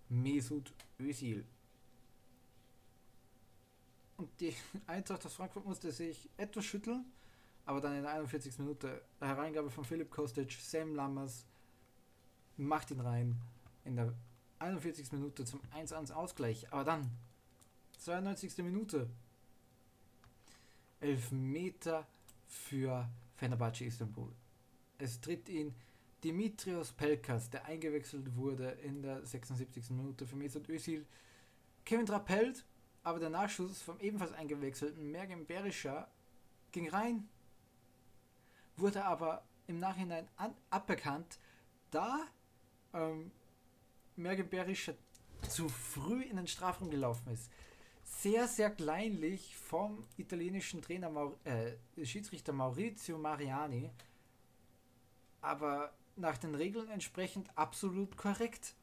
Mesut 0.08 0.72
Özil. 1.00 1.44
Und 4.16 4.28
die 4.40 4.54
Eintracht 4.86 5.24
aus 5.24 5.34
Frankfurt 5.34 5.64
musste 5.64 5.90
sich 5.90 6.28
etwas 6.36 6.64
schütteln, 6.64 7.04
aber 7.66 7.80
dann 7.80 7.96
in 7.96 8.02
der 8.02 8.12
41. 8.12 8.58
Minute 8.58 9.02
Hereingabe 9.20 9.70
von 9.70 9.84
Philipp 9.84 10.10
Kostic, 10.10 10.52
Sam 10.52 10.94
Lammers 10.94 11.46
macht 12.56 12.90
ihn 12.90 13.00
rein. 13.00 13.40
In 13.84 13.96
der 13.96 14.14
41. 14.58 15.12
Minute 15.12 15.44
zum 15.44 15.60
1-1 15.74 16.12
Ausgleich. 16.12 16.72
Aber 16.72 16.84
dann, 16.84 17.10
92. 17.98 18.58
Minute, 18.58 19.08
11 21.00 21.32
Meter 21.32 22.06
für 22.46 23.08
Fenerbahce 23.36 23.84
Istanbul. 23.84 24.30
Es 24.98 25.20
tritt 25.20 25.48
ihn 25.48 25.74
Dimitrios 26.22 26.92
Pelkas, 26.92 27.50
der 27.50 27.66
eingewechselt 27.66 28.34
wurde 28.36 28.70
in 28.82 29.02
der 29.02 29.24
76. 29.24 29.90
Minute 29.90 30.26
für 30.26 30.36
Mesut 30.36 30.68
Özil. 30.68 31.04
Kevin 31.84 32.06
Trappelt, 32.06 32.64
aber 33.02 33.18
der 33.18 33.28
Nachschuss 33.28 33.82
vom 33.82 34.00
ebenfalls 34.00 34.32
eingewechselten 34.32 35.10
Mergen 35.10 35.46
Berisha 35.46 36.08
ging 36.72 36.88
rein, 36.88 37.28
wurde 38.76 39.04
aber 39.04 39.44
im 39.66 39.78
Nachhinein 39.78 40.26
an, 40.36 40.54
aberkannt, 40.70 41.38
da 41.90 42.26
ähm, 42.94 43.30
Mergen 44.16 44.48
Berisha 44.48 44.94
zu 45.48 45.68
früh 45.68 46.22
in 46.22 46.36
den 46.36 46.46
Strafraum 46.46 46.90
gelaufen 46.90 47.30
ist. 47.32 47.50
Sehr, 48.04 48.48
sehr 48.48 48.70
kleinlich 48.70 49.56
vom 49.56 50.06
italienischen 50.16 50.80
Trainer 50.80 51.10
Maur 51.10 51.38
äh, 51.44 52.04
Schiedsrichter 52.04 52.52
Maurizio 52.52 53.18
Mariani, 53.18 53.90
aber 55.44 55.92
nach 56.16 56.38
den 56.38 56.54
Regeln 56.54 56.88
entsprechend 56.88 57.48
absolut 57.56 58.16
korrekt. 58.16 58.74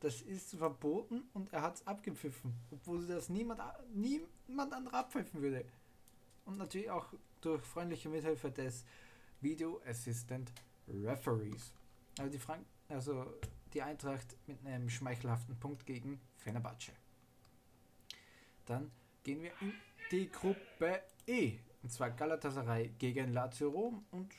Das 0.00 0.20
ist 0.20 0.56
verboten 0.56 1.22
und 1.32 1.52
er 1.52 1.62
hat 1.62 1.76
es 1.76 1.86
abgepfiffen, 1.86 2.52
obwohl 2.70 3.06
das 3.06 3.28
niemand, 3.28 3.60
niemand 3.94 4.72
anderer 4.72 4.98
abpfeifen 4.98 5.40
würde. 5.40 5.64
Und 6.44 6.58
natürlich 6.58 6.90
auch 6.90 7.06
durch 7.40 7.62
freundliche 7.64 8.08
Mithilfe 8.08 8.50
des 8.50 8.84
Video 9.40 9.80
Assistant 9.86 10.52
Referees. 10.88 11.72
Also 12.18 12.30
die, 12.30 12.38
Frank 12.38 12.64
also 12.88 13.26
die 13.72 13.82
Eintracht 13.82 14.36
mit 14.46 14.64
einem 14.66 14.90
schmeichelhaften 14.90 15.58
Punkt 15.58 15.86
gegen 15.86 16.20
Fenerbahce. 16.36 16.92
Dann 18.66 18.90
gehen 19.22 19.42
wir 19.42 19.52
in 19.60 19.72
die 20.10 20.30
Gruppe 20.30 21.02
E. 21.26 21.58
Und 21.82 21.90
zwar 21.90 22.10
Galatasaray 22.10 22.90
gegen 22.98 23.32
Lazio 23.32 23.70
Rom 23.70 24.04
und 24.10 24.32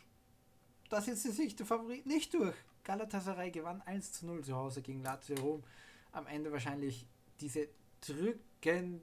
da 0.89 1.01
setzt 1.01 1.23
sich 1.23 1.55
der 1.55 1.65
Favorit 1.65 2.05
nicht 2.05 2.33
durch. 2.33 2.55
Galatasaray 2.83 3.51
gewann 3.51 3.81
1 3.81 4.11
zu 4.13 4.25
0 4.27 4.43
zu 4.43 4.55
Hause 4.55 4.81
gegen 4.81 5.01
Lazio 5.01 5.35
Rom. 5.37 5.63
Am 6.11 6.27
Ende 6.27 6.51
wahrscheinlich 6.51 7.07
diese 7.41 7.67
drückende, 8.01 9.01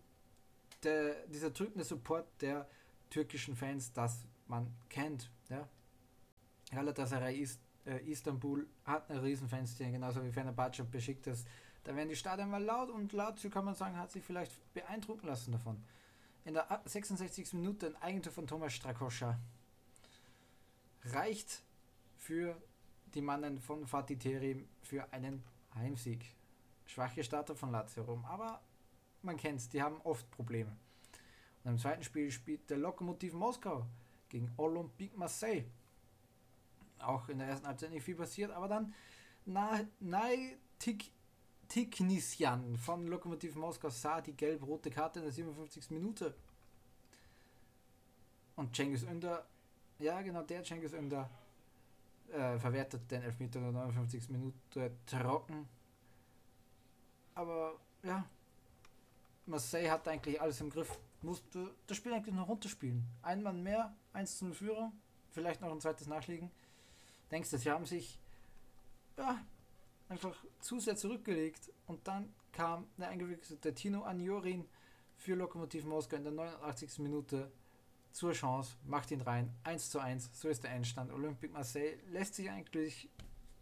dieser 1.28 1.50
drückende 1.50 1.84
Support 1.84 2.26
der 2.40 2.68
türkischen 3.10 3.56
Fans, 3.56 3.92
das 3.92 4.24
man 4.46 4.72
kennt. 4.88 5.30
Ja? 5.48 5.68
Galatasaray 6.70 7.36
ist 7.36 7.60
äh, 7.84 7.98
Istanbul 8.10 8.66
hat 8.84 9.10
eine 9.10 9.22
riesen 9.22 9.48
Fanszene, 9.48 9.92
genauso 9.92 10.22
wie 10.24 10.30
Fenerbahce 10.30 10.82
und 10.82 10.90
Besiktas. 10.90 11.44
Da 11.84 11.94
werden 11.96 12.08
die 12.08 12.16
Stadien 12.16 12.48
mal 12.48 12.62
laut 12.62 12.90
und 12.90 13.12
Lazio 13.12 13.50
kann 13.50 13.64
man 13.64 13.74
sagen, 13.74 13.96
hat 13.96 14.12
sich 14.12 14.22
vielleicht 14.22 14.52
beeindrucken 14.72 15.26
lassen 15.26 15.52
davon. 15.52 15.82
In 16.44 16.54
der 16.54 16.80
66. 16.84 17.54
Minute 17.54 17.88
ein 17.88 17.96
Eigentor 17.96 18.32
von 18.32 18.46
Thomas 18.46 18.72
Strakoscha 18.72 19.38
reicht 21.06 21.62
für 22.22 22.56
die 23.14 23.20
Mannen 23.20 23.58
von 23.58 23.84
Fatih 23.84 24.16
Terim 24.16 24.68
für 24.80 25.12
einen 25.12 25.42
Heimsieg. 25.74 26.24
Schwache 26.86 27.24
Starter 27.24 27.56
von 27.56 27.72
Lazio 27.72 28.04
Rom, 28.04 28.24
aber 28.24 28.60
man 29.22 29.36
kennt 29.36 29.58
es, 29.58 29.68
die 29.68 29.82
haben 29.82 30.00
oft 30.04 30.30
Probleme. 30.30 30.70
Und 31.64 31.72
im 31.72 31.78
zweiten 31.78 32.04
Spiel 32.04 32.30
spielt 32.30 32.70
der 32.70 32.78
Lokomotiv 32.78 33.32
Moskau 33.32 33.86
gegen 34.28 34.52
Olympique 34.56 35.16
Marseille. 35.16 35.64
Auch 37.00 37.28
in 37.28 37.38
der 37.38 37.48
ersten 37.48 37.66
Halbzeit 37.66 37.90
nicht 37.90 38.04
viel 38.04 38.14
passiert, 38.14 38.52
aber 38.52 38.68
dann 38.68 38.94
Nai 39.44 40.56
Tiknisjan 41.68 42.76
von 42.78 43.08
Lokomotiv 43.08 43.56
Moskau 43.56 43.90
sah 43.90 44.20
die 44.20 44.36
gelb-rote 44.36 44.90
Karte 44.90 45.18
in 45.18 45.24
der 45.24 45.32
57. 45.32 45.90
Minute. 45.90 46.36
Und 48.54 48.76
Cengiz 48.76 49.02
Ünder, 49.02 49.44
ja 49.98 50.22
genau, 50.22 50.42
der 50.42 50.62
Cengiz 50.62 50.92
Ünder 50.92 51.28
äh, 52.32 52.58
verwertet 52.58 53.10
den 53.10 53.22
Elfmeter 53.22 53.58
in 53.58 53.72
der 53.72 53.72
59. 53.72 54.30
Minute 54.30 54.92
trocken. 55.06 55.68
Aber 57.34 57.74
ja, 58.02 58.24
Marseille 59.46 59.90
hat 59.90 60.06
eigentlich 60.08 60.40
alles 60.40 60.60
im 60.60 60.70
Griff. 60.70 60.98
Musste 61.22 61.74
das 61.86 61.96
Spiel 61.96 62.12
eigentlich 62.12 62.34
noch 62.34 62.48
runterspielen. 62.48 63.06
Ein 63.22 63.42
Mann 63.42 63.62
mehr, 63.62 63.94
1 64.12 64.38
zu 64.38 64.46
0 64.46 64.54
Führung, 64.54 64.92
vielleicht 65.30 65.60
noch 65.60 65.70
ein 65.70 65.80
zweites 65.80 66.06
Nachliegen. 66.06 66.50
Denkst 67.30 67.50
du, 67.50 67.58
sie 67.58 67.70
haben 67.70 67.86
sich 67.86 68.18
ja, 69.16 69.38
einfach 70.08 70.34
zu 70.60 70.80
sehr 70.80 70.96
zurückgelegt 70.96 71.70
und 71.86 72.06
dann 72.06 72.32
kam 72.52 72.86
der 72.98 73.08
eingewechselte 73.08 73.74
Tino 73.74 74.02
Anjorin 74.02 74.68
für 75.16 75.34
Lokomotiv 75.34 75.84
Moskau 75.84 76.16
in 76.16 76.24
der 76.24 76.32
89. 76.32 76.98
Minute 76.98 77.50
zur 78.12 78.32
Chance, 78.32 78.76
macht 78.84 79.10
ihn 79.10 79.20
rein, 79.20 79.54
1 79.64 79.90
zu 79.90 79.98
1, 79.98 80.30
so 80.32 80.48
ist 80.48 80.62
der 80.64 80.72
Endstand. 80.72 81.12
Olympique 81.12 81.52
Marseille 81.52 81.96
lässt 82.10 82.34
sich 82.34 82.50
eigentlich 82.50 83.08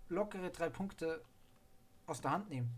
lockere 0.09 0.51
drei 0.51 0.69
Punkte 0.69 1.23
aus 2.07 2.21
der 2.21 2.33
Hand 2.33 2.51
nehmen. 2.51 2.71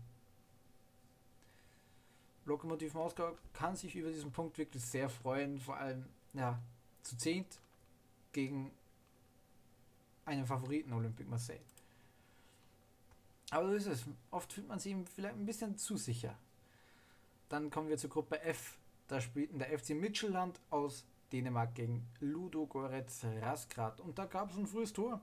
Lokomotiv 2.45 2.93
Moskau 2.93 3.37
kann 3.53 3.75
sich 3.75 3.95
über 3.95 4.09
diesen 4.09 4.31
Punkt 4.31 4.57
wirklich 4.57 4.83
sehr 4.83 5.09
freuen, 5.09 5.59
vor 5.59 5.77
allem 5.77 6.05
ja, 6.33 6.59
zu 7.01 7.17
zehnt 7.17 7.59
gegen 8.33 8.71
einen 10.25 10.45
Favoriten 10.45 10.93
Olympique 10.93 11.29
Marseille. 11.29 11.61
Aber 13.51 13.67
so 13.67 13.73
ist 13.75 13.85
es. 13.87 14.05
Oft 14.31 14.51
fühlt 14.51 14.67
man 14.67 14.79
sich 14.79 14.95
vielleicht 15.13 15.35
ein 15.35 15.45
bisschen 15.45 15.77
zu 15.77 15.95
sicher. 15.95 16.37
Dann 17.49 17.69
kommen 17.69 17.87
wir 17.87 17.97
zur 17.97 18.09
Gruppe 18.09 18.41
F. 18.41 18.77
Da 19.07 19.21
spielten 19.21 19.59
der 19.59 19.77
FC 19.77 19.89
Midtjylland 19.89 20.59
aus 20.69 21.05
Dänemark 21.33 21.73
gegen 21.73 22.07
Ludo 22.19 22.67
Goretz 22.67 23.25
Rasgrad. 23.41 23.99
Und 23.99 24.19
da 24.19 24.25
gab 24.25 24.51
es 24.51 24.57
ein 24.57 24.67
frühes 24.67 24.93
Tor. 24.93 25.19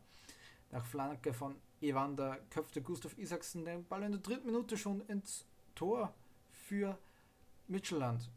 Nach 0.73 0.85
Flanke 0.85 1.33
von 1.33 1.55
Evander 1.81 2.41
köpfte 2.51 2.83
Gustav 2.83 3.17
Isaksen 3.17 3.65
den 3.65 3.87
Ball 3.87 4.03
in 4.03 4.13
der 4.13 4.21
dritten 4.21 4.47
Minute 4.47 4.77
schon 4.77 5.01
ins 5.03 5.47
Tor 5.77 6.13
für 6.51 6.99
Midtjylland. 7.69 8.29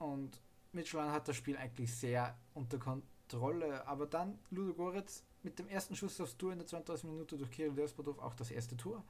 Und 0.00 0.40
Midtjylland 0.72 1.12
hat 1.12 1.28
das 1.28 1.36
Spiel 1.36 1.56
eigentlich 1.56 1.94
sehr 1.94 2.36
unter 2.54 2.78
Kontrolle. 2.78 3.86
Aber 3.86 4.06
dann 4.06 4.40
Ludo 4.50 4.74
Goretz 4.74 5.22
mit 5.44 5.58
dem 5.60 5.68
ersten 5.68 5.94
Schuss 5.94 6.20
aufs 6.20 6.36
Tor 6.36 6.52
in 6.52 6.58
der 6.58 6.66
32. 6.66 7.08
Minute 7.08 7.38
durch 7.38 7.52
Kirill 7.52 7.74
Despodov 7.74 8.18
auch 8.18 8.34
das 8.34 8.50
erste 8.50 8.76
Tor. 8.76 9.04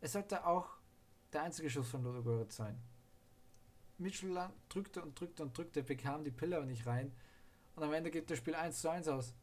Es 0.00 0.12
sollte 0.12 0.44
auch 0.44 0.68
der 1.32 1.42
einzige 1.42 1.70
Schuss 1.70 1.88
von 1.88 2.02
Ludo 2.02 2.22
Goretz 2.22 2.56
sein. 3.98 4.04
Midtjylland 4.04 4.54
drückte 4.68 5.02
und 5.02 5.18
drückte 5.18 5.42
und 5.42 5.56
drückte, 5.56 5.82
bekam 5.82 6.24
die 6.24 6.30
Pille 6.30 6.56
aber 6.56 6.66
nicht 6.66 6.86
rein. 6.86 7.12
Und 7.76 7.82
am 7.82 7.92
Ende 7.92 8.10
geht 8.10 8.30
das 8.30 8.38
Spiel 8.38 8.54
1 8.54 8.80
zu 8.80 8.88
1 8.88 9.08
aus. 9.08 9.34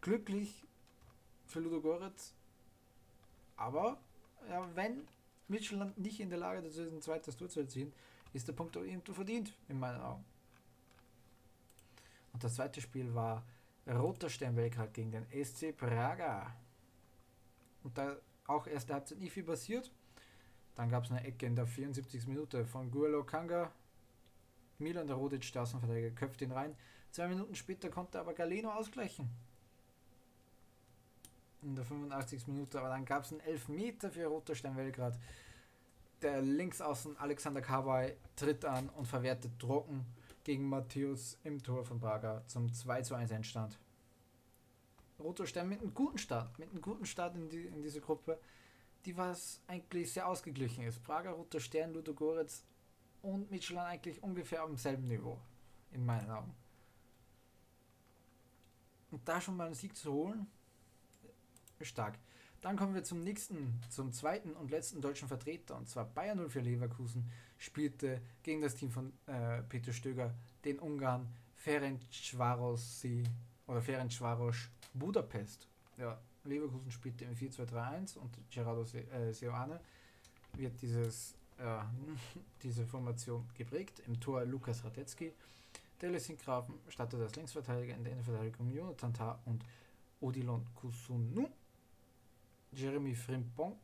Glücklich 0.00 0.66
für 1.46 1.60
Ludo 1.60 1.80
Goretz. 1.80 2.34
Aber 3.56 3.98
ja, 4.48 4.68
wenn 4.74 5.06
Midtjylland 5.48 5.98
nicht 5.98 6.20
in 6.20 6.30
der 6.30 6.38
Lage 6.38 6.62
dazu 6.62 6.82
ist, 6.82 6.92
ein 6.92 7.02
zweites 7.02 7.36
Tor 7.36 7.48
zu 7.48 7.60
erzielen, 7.60 7.92
ist 8.32 8.48
der 8.48 8.52
Punkt 8.52 8.76
auch 8.76 8.82
irgendwo 8.82 9.12
verdient, 9.12 9.52
in 9.68 9.78
meinen 9.78 10.00
Augen. 10.00 10.24
Und 12.32 12.44
das 12.44 12.56
zweite 12.56 12.80
Spiel 12.80 13.14
war 13.14 13.44
Roter 13.86 14.28
Stern 14.28 14.56
Belgrad 14.56 14.92
gegen 14.92 15.12
den 15.12 15.26
SC 15.44 15.74
Praga. 15.74 16.54
Und 17.82 17.96
da 17.96 18.16
auch 18.46 18.66
erste 18.66 18.94
Halbzeit 18.94 19.18
nie 19.18 19.30
viel 19.30 19.44
passiert. 19.44 19.90
Dann 20.74 20.90
gab 20.90 21.04
es 21.04 21.10
eine 21.10 21.24
Ecke 21.24 21.46
in 21.46 21.56
der 21.56 21.66
74. 21.66 22.26
Minute 22.26 22.66
von 22.66 22.90
Guelo 22.90 23.24
Kanga. 23.24 23.72
Milan 24.78 25.06
der 25.06 25.16
Rodic, 25.16 25.52
der 25.52 25.62
Außenverteidiger, 25.62 26.10
köpft 26.10 26.42
ihn 26.42 26.52
rein. 26.52 26.76
Zwei 27.10 27.28
Minuten 27.28 27.54
später 27.54 27.88
konnte 27.88 28.20
aber 28.20 28.34
Galeno 28.34 28.70
ausgleichen. 28.70 29.28
In 31.62 31.74
der 31.74 31.84
85. 31.84 32.46
Minute, 32.48 32.78
aber 32.78 32.90
dann 32.90 33.04
gab 33.04 33.24
es 33.24 33.32
einen 33.32 33.40
Elfmeter 33.40 34.10
für 34.10 34.26
Roter 34.26 34.54
Stern 34.54 34.76
Belgrad. 34.76 35.18
Der 36.22 36.40
Linksaußen 36.40 37.16
Alexander 37.18 37.60
Kawai 37.60 38.16
tritt 38.36 38.64
an 38.64 38.88
und 38.90 39.06
verwertet 39.06 39.58
trocken 39.58 40.04
gegen 40.44 40.68
Matthäus 40.68 41.38
im 41.44 41.62
Tor 41.62 41.84
von 41.84 41.98
Braga 41.98 42.42
zum 42.46 42.72
2 42.72 43.02
zu 43.02 43.14
1 43.14 43.30
Endstand. 43.30 43.78
Roter 45.18 45.46
Stern 45.46 45.68
mit 45.68 45.80
einem 45.80 45.94
guten 45.94 46.18
Start, 46.18 46.58
mit 46.58 46.70
einem 46.70 46.80
guten 46.80 47.06
Start 47.06 47.34
in, 47.34 47.48
die, 47.48 47.66
in 47.66 47.82
diese 47.82 48.00
Gruppe, 48.00 48.38
die 49.04 49.16
was 49.16 49.60
eigentlich 49.66 50.12
sehr 50.12 50.28
ausgeglichen 50.28 50.84
ist. 50.84 51.02
Prager, 51.02 51.30
Roter 51.30 51.60
Stern, 51.60 51.94
Ludogorets 51.94 52.64
und 53.26 53.50
Michelin 53.50 53.80
eigentlich 53.80 54.22
ungefähr 54.22 54.62
auf 54.62 54.70
demselben 54.70 55.04
Niveau, 55.04 55.38
in 55.90 56.04
meinen 56.04 56.30
Augen. 56.30 56.54
Und 59.10 59.26
da 59.28 59.40
schon 59.40 59.56
mal 59.56 59.66
einen 59.66 59.74
Sieg 59.74 59.96
zu 59.96 60.12
holen, 60.12 60.46
stark. 61.80 62.18
Dann 62.60 62.76
kommen 62.76 62.94
wir 62.94 63.04
zum 63.04 63.22
nächsten, 63.22 63.80
zum 63.90 64.12
zweiten 64.12 64.52
und 64.54 64.70
letzten 64.70 65.00
deutschen 65.00 65.28
Vertreter, 65.28 65.76
und 65.76 65.88
zwar 65.88 66.04
Bayern 66.04 66.48
04 66.48 66.62
Leverkusen 66.62 67.30
spielte 67.58 68.20
gegen 68.42 68.60
das 68.60 68.74
Team 68.74 68.90
von 68.90 69.12
äh, 69.26 69.62
Peter 69.62 69.92
Stöger, 69.92 70.34
den 70.64 70.78
Ungarn 70.78 71.28
Ferencvarosi 71.54 73.24
oder 73.66 73.82
Ferencvaros 73.82 74.68
Budapest. 74.94 75.68
Ja, 75.96 76.20
Leverkusen 76.44 76.90
spielte 76.90 77.24
im 77.24 77.34
4-2-3-1 77.34 78.18
und 78.18 78.30
Gerardo 78.50 78.82
äh, 78.82 79.32
Seoane 79.32 79.80
wird 80.54 80.80
dieses, 80.80 81.34
äh, 81.58 81.80
diese 82.62 82.86
Formation 82.86 83.48
geprägt. 83.54 84.02
Im 84.06 84.18
Tor 84.20 84.44
Lukas 84.44 84.84
Radetzky. 84.84 85.32
Der 86.00 86.10
Lessing-Grafen 86.10 86.74
startet 86.88 87.20
als 87.20 87.36
Linksverteidiger 87.36 87.94
in 87.94 88.04
der 88.04 88.12
Innenverteidigung 88.12 88.70
Jonathan 88.70 89.14
Tah 89.14 89.40
und 89.46 89.64
Odilon 90.20 90.66
Kusunu. 90.74 91.48
Jeremy 92.72 93.14
Frimpong 93.14 93.78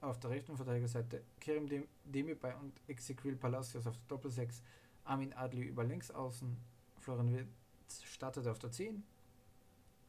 auf 0.00 0.18
der 0.20 0.30
rechten 0.30 0.56
Verteidigerseite, 0.56 1.22
Kerem 1.40 1.66
Dem 1.68 1.86
Demirbay 2.04 2.54
und 2.60 2.80
Exequil 2.86 3.36
Palacios 3.36 3.86
auf 3.86 3.96
der 3.96 4.06
Doppelsechs, 4.08 4.62
Armin 5.04 5.32
Adli 5.32 5.62
über 5.62 5.84
links 5.84 6.10
außen, 6.10 6.56
Florian 6.98 7.32
Wirtz 7.32 8.02
startete 8.04 8.50
auf 8.50 8.58
der 8.58 8.70
10, 8.70 9.02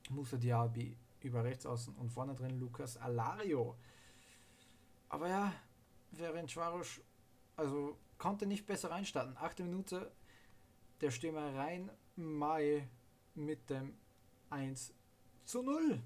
Musa 0.10 0.38
Diaby 0.38 0.96
über 1.22 1.44
rechts 1.44 1.66
außen 1.66 1.96
und 1.96 2.10
vorne 2.12 2.36
drin 2.36 2.60
Lukas 2.60 2.98
Alario. 2.98 3.76
Aber 5.10 5.28
ja, 5.28 5.54
Ferenc 6.14 6.56
Varos, 6.56 7.02
also 7.60 7.98
konnte 8.18 8.46
nicht 8.46 8.66
besser 8.66 8.90
reinstarten. 8.90 9.36
Achte 9.38 9.64
Minute, 9.64 10.10
der 11.02 11.12
Stürmer 11.12 11.54
rein 11.56 11.92
Mai 12.16 12.88
mit 13.36 13.70
dem 13.70 13.94
1 14.50 14.94
zu 15.46 15.62
0 15.62 16.02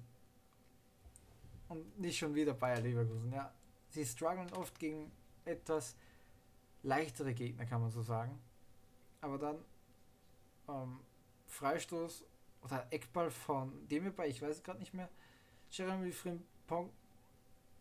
und 1.68 2.00
nicht 2.00 2.18
schon 2.18 2.34
wieder 2.34 2.54
Bayer 2.54 2.80
Leverkusen. 2.80 3.32
Ja, 3.32 3.52
sie 3.90 4.04
strugglen 4.04 4.52
oft 4.52 4.78
gegen 4.78 5.12
etwas 5.44 5.96
leichtere 6.82 7.34
Gegner, 7.34 7.66
kann 7.66 7.80
man 7.80 7.90
so 7.90 8.02
sagen. 8.02 8.38
Aber 9.20 9.38
dann 9.38 9.64
ähm, 10.68 10.98
Freistoß 11.46 12.24
oder 12.62 12.86
Eckball 12.90 13.30
von 13.30 13.86
Demirbay, 13.88 14.28
ich 14.28 14.42
weiß 14.42 14.56
es 14.56 14.62
gerade 14.62 14.80
nicht 14.80 14.92
mehr. 14.92 15.08
Jeremy 15.70 16.10
Frimpong 16.10 16.90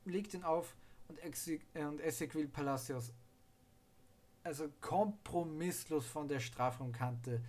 legt 0.06 0.34
ihn 0.36 0.44
auf 0.44 0.76
und, 1.08 1.20
äh, 1.20 1.84
und 1.86 2.02
Ezequiel 2.02 2.48
Palacios 2.48 3.14
also 4.44 4.70
kompromisslos 4.82 6.06
von 6.06 6.28
der 6.28 6.40
Strafraumkante 6.40 7.42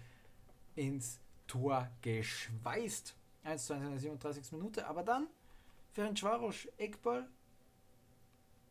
ins 0.77 1.21
Tor 1.47 1.91
geschweißt. 2.03 3.17
1 3.43 3.67
zu 3.67 3.75
1 3.75 3.85
in 3.85 3.91
der 3.91 4.01
37. 4.01 4.53
Minute, 4.53 4.87
aber 4.87 5.03
dann 5.03 5.29
Ferencvaros 5.93 6.67
Eckball. 6.79 7.29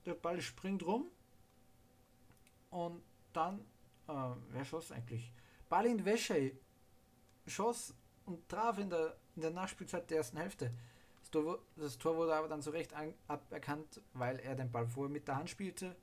Der 0.06 0.14
Ball 0.16 0.42
springt 0.42 0.86
rum. 0.86 1.08
Und 2.70 3.02
dann, 3.32 3.60
äh, 4.08 4.14
wer 4.50 4.66
schoss 4.66 4.92
eigentlich? 4.92 5.32
Balin 5.70 6.04
Veschei 6.04 6.54
schoss 7.48 7.94
und 8.26 8.48
traf 8.50 8.78
in 8.78 8.90
der, 8.90 9.16
in 9.36 9.42
der 9.42 9.52
Nachspielzeit 9.52 10.10
der 10.10 10.18
ersten 10.18 10.38
Hälfte. 10.38 10.72
Das 11.20 11.32
Tor, 11.32 11.60
das 11.76 11.98
Tor 11.98 12.16
wurde 12.18 12.36
aber 12.36 12.48
dann 12.48 12.62
zu 12.62 12.72
Recht 12.72 12.94
an, 12.94 13.14
aberkannt, 13.28 14.02
weil 14.14 14.40
er 14.40 14.56
den 14.56 14.72
Ball 14.72 14.88
vorher 14.88 15.12
mit 15.12 15.28
der 15.28 15.38
Hand 15.38 15.50
spielte. 15.50 15.96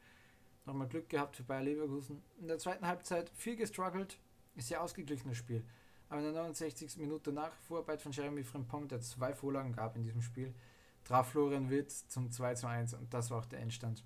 Nochmal 0.70 0.86
Glück 0.86 1.08
gehabt 1.08 1.34
für 1.34 1.42
Bayer 1.42 1.64
Leverkusen. 1.64 2.22
In 2.40 2.46
der 2.46 2.60
zweiten 2.60 2.86
Halbzeit 2.86 3.28
viel 3.34 3.56
gestruggelt. 3.56 4.18
Ist 4.54 4.70
ja 4.70 4.78
ausgeglichenes 4.78 5.36
Spiel. 5.36 5.64
Aber 6.08 6.20
in 6.20 6.32
der 6.32 6.42
69. 6.42 6.96
Minute 6.98 7.32
nach 7.32 7.52
Vorarbeit 7.66 8.00
von 8.00 8.12
Jeremy 8.12 8.44
Frimpong, 8.44 8.86
der 8.86 9.00
zwei 9.00 9.34
Vorlagen 9.34 9.72
gab 9.72 9.96
in 9.96 10.04
diesem 10.04 10.22
Spiel, 10.22 10.54
traf 11.02 11.30
Florian 11.30 11.70
Witz 11.70 12.06
zum 12.06 12.30
2 12.30 12.54
zu 12.54 12.68
1 12.68 12.94
und 12.94 13.12
das 13.12 13.32
war 13.32 13.40
auch 13.40 13.46
der 13.46 13.58
Endstand. 13.58 14.04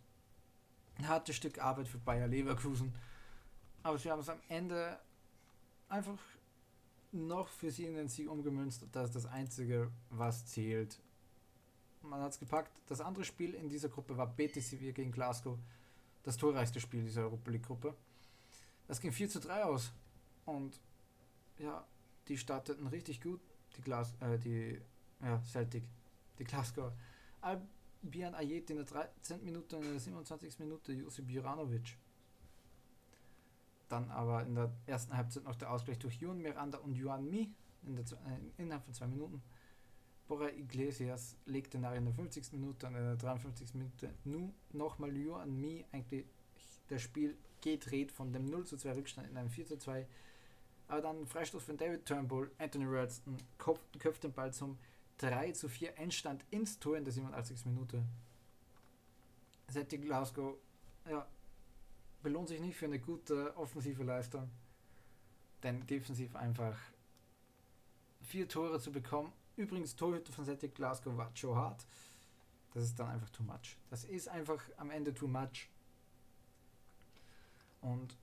Ein 0.97 1.07
hartes 1.07 1.37
Stück 1.37 1.59
Arbeit 1.63 1.87
für 1.87 1.99
Bayer 1.99 2.29
Leverkusen. 2.29 2.95
Aber 3.83 3.99
sie 3.99 4.11
haben 4.11 4.21
es 4.21 4.31
am 4.31 4.41
Ende 4.49 4.99
einfach 5.91 6.19
noch 7.13 7.49
für 7.49 7.71
sie 7.71 7.85
in 7.85 7.95
den 7.95 8.09
Sieg 8.09 8.31
umgemünzt. 8.31 8.87
Das 8.91 9.11
ist 9.11 9.17
das 9.17 9.27
Einzige, 9.27 9.91
was 10.09 10.47
zählt. 10.47 10.99
Man 12.01 12.23
hat 12.23 12.33
es 12.33 12.39
gepackt. 12.39 12.73
Das 12.87 13.03
andere 13.03 13.25
Spiel 13.25 13.53
in 13.53 13.69
dieser 13.69 13.91
Gruppe 13.91 14.17
war 14.17 14.27
Betis 14.27 14.71
Sevilla 14.71 14.93
gegen 14.93 15.13
Glasgow. 15.13 15.59
Das 16.25 16.37
torreichste 16.37 16.81
Spiel 16.81 17.05
dieser 17.05 17.23
Europa 17.23 17.51
League-Gruppe. 17.51 17.95
Das 18.89 19.01
ging 19.01 19.13
4 19.13 19.29
zu 19.29 19.41
3 19.41 19.65
aus. 19.65 19.93
Und 20.45 20.81
ja, 21.59 21.87
die 22.29 22.37
starteten 22.37 22.87
richtig 22.87 23.21
gut. 23.21 23.41
Die 23.77 23.83
Glas, 23.83 24.15
äh, 24.21 24.39
die 24.39 24.81
ja, 25.21 25.41
Celtic, 25.43 25.85
die 26.39 26.45
Glasgow. 26.45 26.93
Albion 27.41 28.35
Ayet 28.35 28.71
in 28.71 28.77
der 28.77 28.87
13. 28.87 29.45
Minute 29.45 29.77
und 29.77 29.85
in 29.85 29.91
der 29.93 30.01
27. 30.01 30.59
Minute 30.61 30.93
Josip 30.93 31.31
Juranovic. 31.31 31.97
Dann 33.89 34.11
aber 34.11 34.45
in 34.45 34.55
der 34.55 34.73
ersten 34.87 35.17
Halbzeit 35.17 35.45
noch 35.45 35.57
der 35.57 35.71
Ausgleich 35.71 35.99
durch 35.99 36.17
Juan 36.17 36.41
Miranda 36.41 36.79
und 36.79 36.95
Juan 36.95 37.29
Mi 37.29 37.55
in 37.87 37.97
der, 37.97 38.05
äh, 38.05 38.63
innerhalb 38.63 38.85
von 38.85 38.95
zwei 38.95 39.07
Minuten. 39.07 39.43
Borja 40.27 40.49
Iglesias 40.49 41.37
legte 41.45 41.79
nach 41.79 41.95
in 41.95 42.05
der 42.05 42.15
50. 42.15 42.53
Minute 42.53 42.87
und 42.87 42.95
in 42.95 43.05
der 43.05 43.17
53. 43.17 43.75
Minute 43.75 44.15
nun 44.25 44.55
nochmal 44.73 45.15
Juan 45.17 45.61
Mi 45.61 45.85
eigentlich 45.93 46.25
das 46.89 47.03
Spiel 47.03 47.37
gedreht 47.61 48.11
von 48.13 48.33
dem 48.33 48.47
0 48.47 48.67
zu 48.67 48.77
2 48.77 48.93
Rückstand 48.93 49.29
in 49.29 49.37
einem 49.37 49.51
4 49.51 49.67
zu 49.67 49.79
2. 49.79 50.07
Aber 50.89 51.01
dann 51.01 51.27
Freistoß 51.27 51.65
von 51.65 51.77
David 51.77 52.07
Turnbull, 52.07 52.51
Anthony 52.59 52.85
Ralston 52.87 53.37
köpft, 53.59 53.99
köpft 53.99 54.25
den 54.25 54.33
Ball 54.33 54.53
zum 54.53 54.79
3 55.19 55.53
zu 55.53 55.69
4 55.69 55.99
Endstand 55.99 56.45
ins 56.51 56.79
Tor 56.79 56.97
in 56.97 57.05
der 57.05 57.13
87. 57.13 57.67
Minute. 57.67 58.03
Celtic 59.71 60.03
Glasgow 60.03 60.57
ja, 61.09 61.27
belohnt 62.23 62.49
sich 62.49 62.61
nicht 62.61 62.77
für 62.77 62.87
eine 62.87 62.99
gute 62.99 63.57
offensive 63.57 64.03
Leistung, 64.03 64.51
denn 65.63 65.87
defensiv 65.87 66.37
einfach 66.37 66.77
vier 68.23 68.49
Tore 68.49 68.81
zu 68.81 68.93
bekommen. 68.93 69.33
Übrigens, 69.57 69.95
Torhüter 69.95 70.33
von 70.33 70.45
Celtic 70.45 70.75
Glasgow 70.75 71.17
war 71.17 71.31
Joe 71.35 71.55
Hart. 71.55 71.87
Das 72.73 72.85
ist 72.85 72.99
dann 72.99 73.09
einfach 73.09 73.31
too 73.31 73.45
much. 73.45 73.77
Das 73.91 74.05
ist 74.05 74.29
einfach 74.29 74.61
am 74.79 74.91
Ende 74.91 75.15
too 75.15 75.29
much. 75.29 75.69
Und 77.81 78.17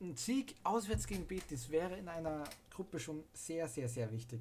ein 0.00 0.16
Sieg 0.16 0.56
auswärts 0.64 1.06
gegen 1.06 1.26
Betis 1.26 1.70
wäre 1.70 1.96
in 1.96 2.08
einer 2.08 2.44
Gruppe 2.70 2.98
schon 2.98 3.22
sehr, 3.32 3.68
sehr, 3.68 3.88
sehr 3.88 4.10
wichtig. 4.10 4.40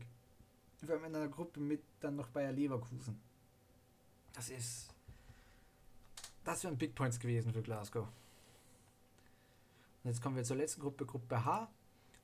Vor 0.84 0.96
allem 0.96 1.06
in 1.06 1.16
einer 1.16 1.28
Gruppe 1.28 1.60
mit 1.60 1.82
dann 2.00 2.16
noch 2.16 2.30
Bayer 2.30 2.54
Leverkusen. 2.54 3.20
Das 4.34 4.50
ist. 4.50 4.88
Das 6.46 6.64
wären 6.64 6.78
Big 6.78 6.96
Points 6.96 7.20
gewesen 7.20 7.52
für 7.52 7.62
Glasgow. 7.62 8.08
Und 10.04 10.10
jetzt 10.10 10.22
kommen 10.22 10.38
wir 10.38 10.44
zur 10.46 10.56
letzten 10.56 10.82
Gruppe, 10.82 11.06
Gruppe 11.06 11.44
H. 11.44 11.70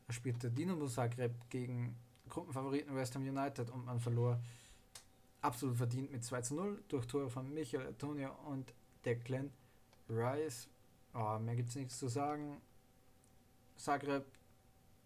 Da 0.07 0.13
spielte 0.13 0.49
Dinamo 0.49 0.87
Zagreb 0.87 1.33
gegen 1.49 1.95
Gruppenfavoriten 2.29 2.95
West 2.95 3.15
Ham 3.15 3.23
United 3.23 3.69
und 3.69 3.85
man 3.85 3.99
verlor 3.99 4.39
absolut 5.41 5.77
verdient 5.77 6.11
mit 6.11 6.23
2 6.23 6.41
zu 6.41 6.55
0 6.55 6.83
durch 6.87 7.05
Tore 7.05 7.29
von 7.29 7.53
Michael 7.53 7.87
Antonio 7.87 8.31
und 8.47 8.73
Declan 9.05 9.51
Rice. 10.09 10.67
Oh, 11.13 11.39
mehr 11.39 11.55
gibt 11.55 11.69
es 11.69 11.75
nichts 11.75 11.99
zu 11.99 12.07
sagen. 12.07 12.61
Zagreb, 13.77 14.25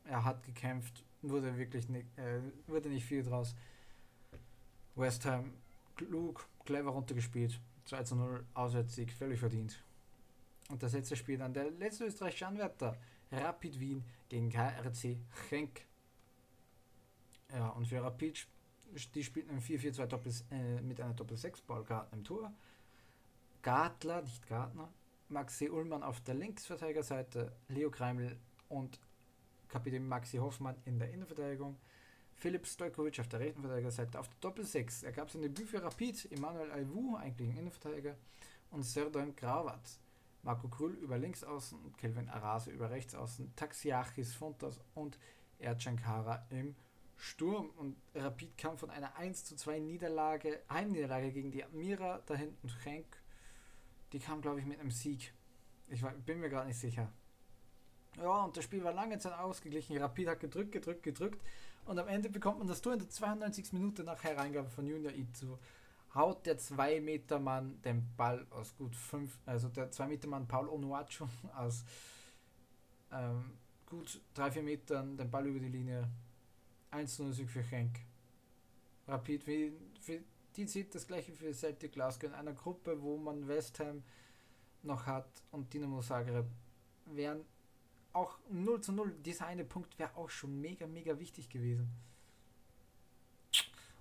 er 0.06 0.24
hat 0.24 0.44
gekämpft, 0.44 1.04
wurde 1.22 1.58
wirklich 1.58 1.90
nicht, 1.90 2.08
äh, 2.18 2.42
wurde 2.68 2.90
nicht 2.90 3.06
viel 3.06 3.24
draus. 3.24 3.56
West 4.96 5.26
Ham 5.26 5.54
klug, 5.96 6.48
clever 6.66 6.92
runtergespielt. 6.92 7.60
2 7.86 8.04
zu 8.04 8.16
0 8.16 8.46
Auswärtssieg, 8.54 9.12
völlig 9.12 9.40
verdient. 9.40 9.84
Und 10.70 10.84
das 10.84 10.94
letzte 10.94 11.16
Spiel 11.16 11.38
dann 11.38 11.54
der 11.54 11.72
letzte 11.72 12.06
österreichische 12.06 12.48
Anwärter, 12.48 12.96
Rapid 13.32 13.80
Wien 13.80 14.04
gegen 14.30 14.50
KRC 14.50 15.18
Schenk. 15.50 15.82
Ja, 17.54 17.70
und 17.70 17.88
für 17.88 18.04
Rapid, 18.04 18.48
die 19.16 19.24
spielten 19.24 19.50
im 19.50 19.60
4-4-2 19.60 20.06
Doppel, 20.06 20.34
äh, 20.52 20.82
mit 20.82 21.02
einer 21.02 21.14
Doppel-6-Ballkarten 21.14 22.20
im 22.20 22.24
Tor. 22.24 22.54
Gartler, 23.62 24.22
nicht 24.22 24.48
Gartner, 24.48 24.90
Maxi 25.28 25.70
Ullmann 25.70 26.04
auf 26.04 26.22
der 26.22 26.36
Linksverteidigerseite, 26.36 27.52
Leo 27.68 27.92
Kreimel 27.92 28.38
und 28.70 29.00
Kapitän 29.68 30.08
Maxi 30.08 30.38
Hoffmann 30.38 30.76
in 30.86 30.98
der 31.00 31.12
Innenverteidigung, 31.12 31.78
Philipp 32.36 32.66
Stojkovic 32.66 33.20
auf 33.20 33.28
der 33.28 33.42
rechten 33.42 33.62
Verteidigerseite 33.62 34.20
auf 34.20 34.28
der 34.30 34.38
Doppel-6. 34.42 35.06
Er 35.06 35.12
gab 35.12 35.30
sein 35.30 35.42
Debüt 35.42 35.68
für 35.68 35.84
Rapid, 35.84 36.32
Emmanuel 36.32 36.72
Alvu, 36.72 37.16
eigentlich 37.18 37.50
ein 37.50 37.58
Innenverteidiger, 37.58 38.16
und 38.72 38.84
Serdan 38.84 39.36
Grauwat. 39.36 40.00
Marco 40.44 40.70
Krüll 40.70 40.94
über 40.94 41.18
links 41.18 41.44
außen, 41.44 41.78
Kelvin 41.98 42.30
Arase 42.30 42.72
über 42.72 42.90
rechts 42.90 43.14
außen, 43.14 43.56
Taxiachis 43.56 44.34
Fontas 44.36 44.80
und 44.96 45.20
Ercan 45.60 46.00
im 46.50 46.76
Sturm. 47.20 47.70
Und 47.78 47.98
Rapid 48.16 48.58
kam 48.58 48.78
von 48.78 48.90
einer 48.90 49.16
1 49.16 49.46
zu 49.46 49.56
2 49.56 49.80
Niederlage, 49.80 50.62
Heimniederlage 50.70 51.32
gegen 51.32 51.52
die 51.52 51.64
Admira 51.64 52.22
da 52.26 52.36
hinten 52.36 52.70
Schenk. 52.70 53.06
Die 54.14 54.20
kam, 54.20 54.42
glaube 54.42 54.60
ich, 54.60 54.66
mit 54.66 54.80
einem 54.80 54.92
Sieg. 54.92 55.34
Ich 55.90 56.02
war, 56.02 56.12
bin 56.12 56.40
mir 56.40 56.50
gerade 56.50 56.68
nicht 56.68 56.80
sicher. 56.80 57.12
Ja, 58.18 58.44
und 58.44 58.58
das 58.58 58.64
Spiel 58.64 58.84
war 58.84 58.94
lange 58.94 59.20
Zeit 59.20 59.38
ausgeglichen. 59.38 59.98
Rapid 59.98 60.28
hat 60.28 60.40
gedrückt, 60.40 60.72
gedrückt, 60.72 61.04
gedrückt. 61.04 61.42
Und 61.86 62.00
am 62.00 62.08
Ende 62.08 62.30
bekommt 62.30 62.60
man 62.60 62.68
das 62.68 62.82
Tor 62.82 62.94
in 62.94 63.00
der 63.00 63.10
92. 63.10 63.74
Minute 63.74 64.04
nach 64.04 64.24
Hereingabe 64.24 64.70
von 64.70 64.88
Junior 64.88 65.14
Itu. 65.14 65.58
Haut 66.16 66.46
der 66.46 66.58
2 66.58 67.02
Meter 67.02 67.40
Mann 67.40 67.82
den 67.84 68.16
Ball 68.18 68.46
aus 68.50 68.76
gut 68.76 68.96
5, 68.96 69.40
also 69.46 69.70
der 69.70 69.92
2 69.92 70.08
Meter 70.08 70.28
Mann 70.28 70.48
Paul 70.48 70.68
Onuachu 70.68 71.28
aus 71.56 71.84
ähm, 73.12 73.54
gut 73.86 74.22
3-4 74.36 74.62
Metern 74.62 75.18
den 75.18 75.30
Ball 75.30 75.48
über 75.48 75.60
die 75.60 75.70
Linie. 75.70 76.08
1-0 76.92 77.34
Sieg 77.34 77.50
für 77.50 77.64
Schenk. 77.64 78.00
Rapid, 79.08 79.48
wie, 79.48 79.74
für 80.02 80.20
die 80.56 80.66
zieht 80.66 80.94
das 80.94 81.08
gleiche 81.08 81.34
für 81.34 81.54
Celtic 81.54 81.94
Glasgow 81.94 82.30
in 82.30 82.36
einer 82.36 82.54
Gruppe, 82.54 83.02
wo 83.02 83.18
man 83.18 83.48
West 83.48 83.80
Ham 83.80 84.04
noch 84.84 85.06
hat 85.06 85.30
und 85.52 85.74
Dinamo 85.74 86.02
Zagreb 86.02 86.46
wären 87.06 87.46
auch 88.14 88.40
0 88.50 88.82
zu 88.82 88.92
0, 88.92 89.12
dieser 89.24 89.46
eine 89.48 89.64
Punkt 89.64 89.98
wäre 90.00 90.16
auch 90.16 90.30
schon 90.30 90.60
mega, 90.60 90.88
mega 90.88 91.18
wichtig 91.20 91.50
gewesen. 91.50 91.90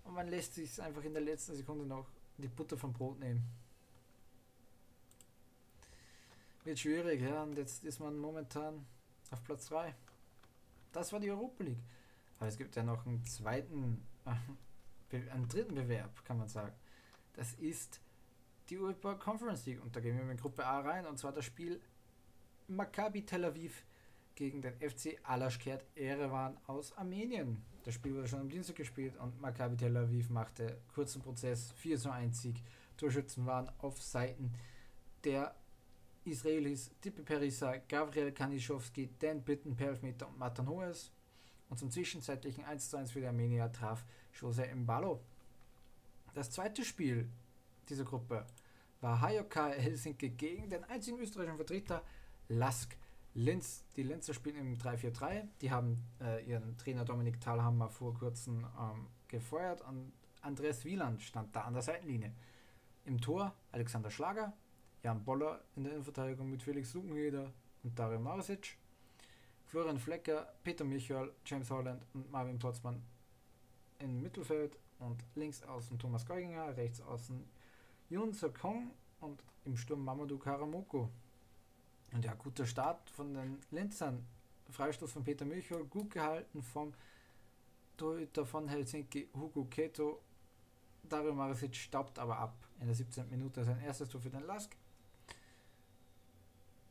Und 0.05 0.15
man 0.15 0.29
lässt 0.29 0.55
sich 0.55 0.81
einfach 0.81 1.05
in 1.05 1.13
der 1.13 1.23
letzten 1.23 1.55
Sekunde 1.55 1.85
noch 1.85 2.07
die 2.39 2.49
Butter 2.49 2.79
vom 2.79 2.93
Brot 2.93 3.19
nehmen. 3.19 3.45
Wird 6.65 6.79
schwierig, 6.79 7.21
ja, 7.21 7.43
und 7.43 7.57
jetzt 7.57 7.85
ist 7.85 8.01
man 8.01 8.17
momentan 8.17 8.87
auf 9.31 9.45
Platz 9.45 9.67
3. 9.67 9.95
Das 10.93 11.13
war 11.13 11.21
die 11.21 11.31
Europa 11.31 11.65
League. 11.65 11.79
Aber 12.39 12.49
es 12.49 12.57
gibt 12.57 12.77
ja 12.77 12.83
noch 12.83 13.07
einen 13.07 13.25
zweiten, 13.25 14.07
äh, 14.25 15.31
einen 15.31 15.49
dritten 15.49 15.75
Bewerb, 15.75 16.25
kann 16.25 16.39
man 16.39 16.49
sagen. 16.49 16.75
Das 17.35 17.55
ist 17.55 18.01
die 18.69 18.79
UEFA 18.79 19.15
Conference 19.15 19.67
League. 19.67 19.83
Und 19.83 19.95
da 19.95 20.01
gehen 20.01 20.17
wir 20.17 20.31
in 20.31 20.37
Gruppe 20.37 20.65
A 20.65 20.81
rein. 20.81 21.07
Und 21.07 21.19
zwar 21.19 21.33
das 21.33 21.45
Spiel 21.45 21.81
Maccabi 22.69 23.25
Tel 23.25 23.45
Aviv 23.45 23.85
gegen 24.35 24.63
den 24.63 24.75
FC 24.75 25.19
Alaschkert 25.25 25.85
Erevan 25.97 26.57
aus 26.67 26.93
Armenien. 26.97 27.63
Das 27.85 27.95
Spiel 27.95 28.15
wurde 28.15 28.29
schon 28.29 28.41
am 28.41 28.49
Dienstag 28.49 28.77
gespielt 28.77 29.17
und 29.17 29.41
Maccabi 29.41 29.77
Tel 29.77 29.97
Aviv 29.97 30.31
machte 30.31 30.79
kurzen 30.95 31.23
Prozess 31.23 31.73
4 31.73 31.99
zu 31.99 32.11
1 32.11 32.43
Sieg. 32.43 32.63
Torschützen 32.97 33.47
waren 33.47 33.71
auf 33.79 34.03
Seiten 34.03 34.53
der 35.25 35.55
Israelis 36.25 36.91
Tippe 37.01 37.23
Perissa, 37.23 37.77
Gabriel 37.89 38.33
Kanischowski, 38.33 39.09
Dan 39.19 39.43
Bitten 39.43 39.75
per 39.75 39.89
Elfmeter 39.89 40.29
und 40.29 40.39
Matan 40.39 40.69
Hoes. 40.69 41.11
Und 41.69 41.79
zum 41.79 41.91
zwischenzeitlichen 41.91 42.65
1 42.65 42.91
zu 42.91 42.97
1 42.97 43.11
für 43.13 43.21
die 43.21 43.27
Armenier 43.27 43.71
traf 43.73 44.05
Jose 44.41 44.67
Mbalo. 44.75 45.21
Das 46.35 46.51
zweite 46.51 46.85
Spiel 46.85 47.29
dieser 47.89 48.05
Gruppe 48.05 48.47
war 49.01 49.21
Hayoka 49.21 49.69
Helsinki 49.69 50.31
gegen 50.31 50.69
den 50.71 50.85
einzigen 50.85 51.19
österreichischen 51.19 51.57
Vertreter 51.57 52.03
Lask 52.49 52.97
Linz, 53.35 53.85
die 53.97 54.03
Linzer 54.03 54.35
spielen 54.35 54.57
im 54.57 54.79
3-4-3. 54.79 55.47
Die 55.61 55.71
haben 55.71 56.03
äh, 56.21 56.45
ihren 56.45 56.77
Trainer 56.77 57.05
Dominik 57.05 57.41
Thalhammer 57.41 57.89
vor 57.89 58.15
kurzem 58.15 58.67
ähm, 58.81 59.07
gefeuert 59.29 59.83
und 59.83 60.13
Andreas 60.41 60.85
Wieland 60.85 61.23
stand 61.23 61.55
da 61.55 61.63
an 61.63 61.75
der 61.75 61.83
Seitenlinie. 61.83 62.33
Im 63.05 63.21
Tor 63.21 63.55
Alexander 63.71 64.11
Schlager, 64.11 64.53
Jan 65.03 65.25
Boller 65.25 65.61
in 65.77 65.85
der 65.85 65.93
Innenverteidigung 65.93 66.51
mit 66.51 66.63
Felix 66.63 66.95
Lukenheder 66.95 67.53
und 67.83 67.99
Dario 67.99 68.19
Marasic, 68.19 68.77
Florian 69.69 69.99
Flecker, 69.99 70.55
Peter 70.65 70.85
Michael, 70.85 71.33
James 71.45 71.71
Holland 71.71 72.03
und 72.15 72.31
Marvin 72.31 72.59
Potzmann 72.59 73.03
im 73.99 74.23
Mittelfeld 74.23 74.79
und 74.99 75.23
links 75.35 75.63
außen 75.63 75.99
Thomas 75.99 76.25
Geuginger, 76.25 76.75
rechts 76.77 77.01
außen 77.03 77.45
Yun 78.09 78.33
Kong 78.59 78.91
und 79.21 79.45
im 79.67 79.77
Sturm 79.77 80.05
Mamadou 80.05 80.39
Karamoko. 80.39 81.11
Und 82.13 82.25
ja, 82.25 82.33
guter 82.35 82.65
Start 82.65 83.11
von 83.11 83.35
den 83.35 83.61
Linzern. 83.71 84.27
Freistoß 84.71 85.13
von 85.13 85.25
Peter 85.25 85.45
Michel, 85.45 85.85
gut 85.85 86.11
gehalten 86.11 86.63
vom 86.63 86.95
Torhüter 87.99 88.47
von 88.47 88.69
Helsinki, 88.69 89.29
Hugo 89.35 89.65
Keto. 89.65 90.23
Dario 91.03 91.35
Marasic 91.35 91.75
staubt 91.75 92.19
aber 92.19 92.39
ab 92.39 92.57
in 92.81 92.87
der 92.87 92.95
17. 92.95 93.29
Minute 93.29 93.65
sein 93.65 93.81
erstes 93.81 94.09
Tor 94.09 94.21
für 94.21 94.31
den 94.31 94.47
Lask. 94.47 94.75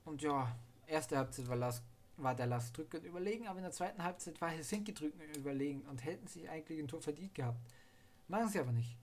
Und 0.06 0.22
ja, 0.22 0.56
erste 0.86 1.18
Halbzeit 1.18 1.48
war, 1.48 1.56
Lask, 1.56 1.84
war 2.18 2.36
der 2.36 2.48
Lask 2.48 2.74
drückend 2.74 3.06
überlegen, 3.06 3.48
aber 3.48 3.60
in 3.60 3.64
der 3.64 3.72
zweiten 3.72 4.04
Halbzeit 4.04 4.40
war 4.42 4.50
Helsinki 4.50 4.94
drückend 4.94 5.38
überlegen 5.38 5.82
und 5.84 6.04
hätten 6.04 6.28
sich 6.28 6.50
eigentlich 6.50 6.80
ein 6.80 6.88
Tor 6.88 7.02
verdient 7.02 7.36
gehabt. 7.36 7.60
Machen 8.28 8.50
sie 8.50 8.60
aber 8.60 8.72
nicht. 8.72 8.98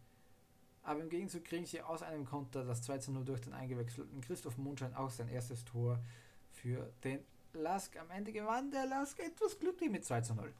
Aber 0.83 1.01
im 1.01 1.09
Gegenzug 1.09 1.45
kriegen 1.45 1.65
sie 1.65 1.81
aus 1.81 2.03
einem 2.03 2.27
Konter 2.27 2.65
das 2.65 2.83
2 2.83 2.99
zu 2.99 3.13
0 3.13 3.25
durch 3.25 3.41
den 3.41 3.55
eingewechselten 3.55 4.21
Christoph 4.21 4.59
Mondschein 4.59 4.95
auch 4.95 5.11
sein 5.11 5.29
erstes 5.29 5.65
Tor 5.65 5.99
für 6.53 6.93
den 7.03 7.21
Lask. 7.55 7.97
Am 7.97 8.11
Ende 8.11 8.33
gewann 8.33 8.71
der 8.71 8.87
Lask 8.87 9.19
etwas 9.19 9.59
glücklich 9.59 9.91
mit 9.91 10.05
2 10.05 10.21
zu 10.21 10.35
0. 10.35 10.53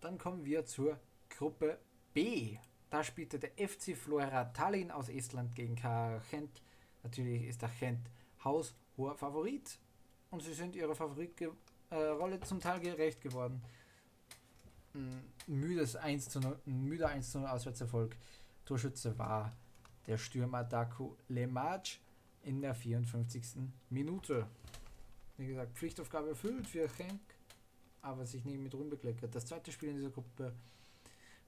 Dann 0.00 0.18
kommen 0.18 0.44
wir 0.44 0.64
zur 0.66 1.00
Gruppe 1.30 1.78
B. 2.14 2.58
Da 2.90 3.02
spielte 3.02 3.40
der 3.40 3.50
FC 3.56 3.96
Flora 3.96 4.44
Tallinn 4.44 4.92
aus 4.92 5.08
Estland 5.08 5.54
gegen 5.56 5.74
KR 5.74 6.22
Gent. 6.30 6.62
Natürlich 7.02 7.44
ist 7.44 7.62
der 7.62 7.70
Gent 7.80 8.08
haushoher 8.44 9.16
Favorit 9.16 9.78
und 10.36 10.42
sie 10.42 10.52
sind 10.52 10.76
ihrer 10.76 10.94
Favoritrolle 10.94 11.54
äh, 12.34 12.40
zum 12.40 12.60
Teil 12.60 12.78
gerecht 12.78 13.22
geworden. 13.22 13.62
Ein 14.92 15.32
müdes 15.46 15.96
1 15.96 16.28
zu 16.28 16.40
0, 16.40 16.58
ein 16.66 16.84
müder 16.84 17.08
1 17.08 17.32
zu 17.32 17.38
0 17.38 17.48
Auswärtserfolg. 17.48 18.14
Torschütze 18.66 19.18
war 19.18 19.56
der 20.06 20.18
Stürmer 20.18 20.62
Daku 20.62 21.14
Lemaj 21.28 22.00
in 22.42 22.60
der 22.60 22.74
54. 22.74 23.62
Minute. 23.88 24.46
Wie 25.38 25.46
gesagt, 25.46 25.74
Pflichtaufgabe 25.78 26.28
erfüllt 26.28 26.66
für 26.66 26.86
Henk, 26.98 27.22
aber 28.02 28.26
sich 28.26 28.44
nicht 28.44 28.58
mit 28.58 28.74
Ruhm 28.74 28.90
bekleckert. 28.90 29.34
Das 29.34 29.46
zweite 29.46 29.72
Spiel 29.72 29.88
in 29.88 29.96
dieser 29.96 30.10
Gruppe 30.10 30.52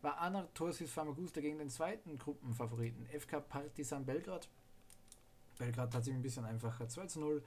war 0.00 0.16
Anatorsis 0.16 0.90
Famagusta 0.90 1.42
gegen 1.42 1.58
den 1.58 1.68
zweiten 1.68 2.16
Gruppenfavoriten 2.16 3.06
FK 3.06 3.40
Partizan 3.40 4.06
Belgrad. 4.06 4.48
Belgrad 5.58 5.94
hat 5.94 6.04
sich 6.04 6.14
ein 6.14 6.22
bisschen 6.22 6.46
einfacher 6.46 6.88
2 6.88 7.06
zu 7.06 7.20
0. 7.20 7.42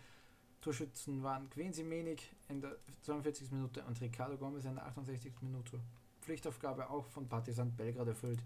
Torschützen 0.62 1.24
waren 1.24 1.50
Quincy 1.50 1.84
Menig 1.84 2.32
in 2.48 2.62
der 2.62 2.78
42. 3.02 3.52
Minute 3.52 3.84
und 3.84 4.00
Ricardo 4.00 4.38
Gomez 4.38 4.66
in 4.66 4.76
der 4.76 4.86
68. 4.86 5.34
Minute. 5.42 5.80
Pflichtaufgabe 6.22 6.90
auch 6.90 7.08
von 7.08 7.28
Partizan 7.28 7.76
Belgrad 7.76 8.08
erfüllt. 8.08 8.44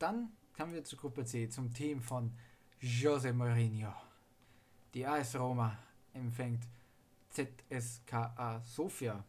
Dann 0.00 0.32
kamen 0.52 0.74
wir 0.74 0.84
zur 0.84 0.98
Gruppe 0.98 1.24
C, 1.24 1.48
zum 1.48 1.72
Team 1.72 2.02
von 2.02 2.32
Jose 2.80 3.32
Mourinho. 3.32 3.94
Die 4.92 5.06
AS 5.06 5.36
Roma 5.36 5.78
empfängt 6.12 6.66
ZSKA 7.30 8.60
Sofia. 8.62 9.24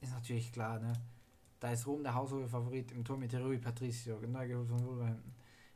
Ist 0.00 0.12
natürlich 0.12 0.52
klar, 0.52 0.78
ne? 0.78 0.92
Da 1.60 1.72
ist 1.72 1.86
Rom 1.86 2.02
der 2.02 2.14
haushohe 2.14 2.48
Favorit 2.48 2.92
im 2.92 3.04
Tor 3.04 3.16
mit 3.16 3.34
Rui 3.34 3.58
Patricio, 3.58 4.18
neu 4.20 4.46
geholt 4.48 4.68
von 4.68 4.84
Wolverhampton. 4.84 5.32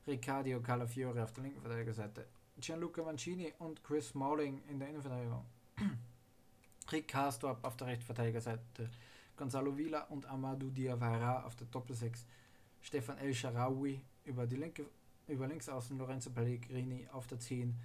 Riccardo 0.06 0.60
Calafiore 0.60 1.22
auf 1.22 1.32
der 1.32 1.44
linken 1.44 1.60
Verteidigerseite. 1.60 2.26
Gianluca 2.60 3.02
Mancini 3.02 3.52
und 3.58 3.82
Chris 3.84 4.08
Smalling 4.08 4.62
in 4.68 4.78
der 4.78 4.88
Innenverteidigung. 4.88 5.44
Rick 6.92 7.08
Karstorp 7.08 7.64
auf 7.64 7.76
der 7.76 7.88
Rechtsverteidigerseite. 7.88 8.90
Gonzalo 9.36 9.76
Villa 9.76 10.02
und 10.04 10.26
Amadou 10.26 10.70
Diawara 10.70 11.44
auf 11.44 11.54
der 11.54 11.66
Doppelsechs. 11.68 12.26
Stefan 12.80 13.18
El 13.18 13.34
Sharawi 13.34 14.00
über 14.24 14.46
die 14.46 14.56
linke 14.56 14.86
über 15.28 15.46
links 15.46 15.68
außen 15.68 15.98
Lorenzo 15.98 16.30
Pellegrini 16.30 17.06
auf 17.12 17.26
der 17.26 17.38
10. 17.38 17.78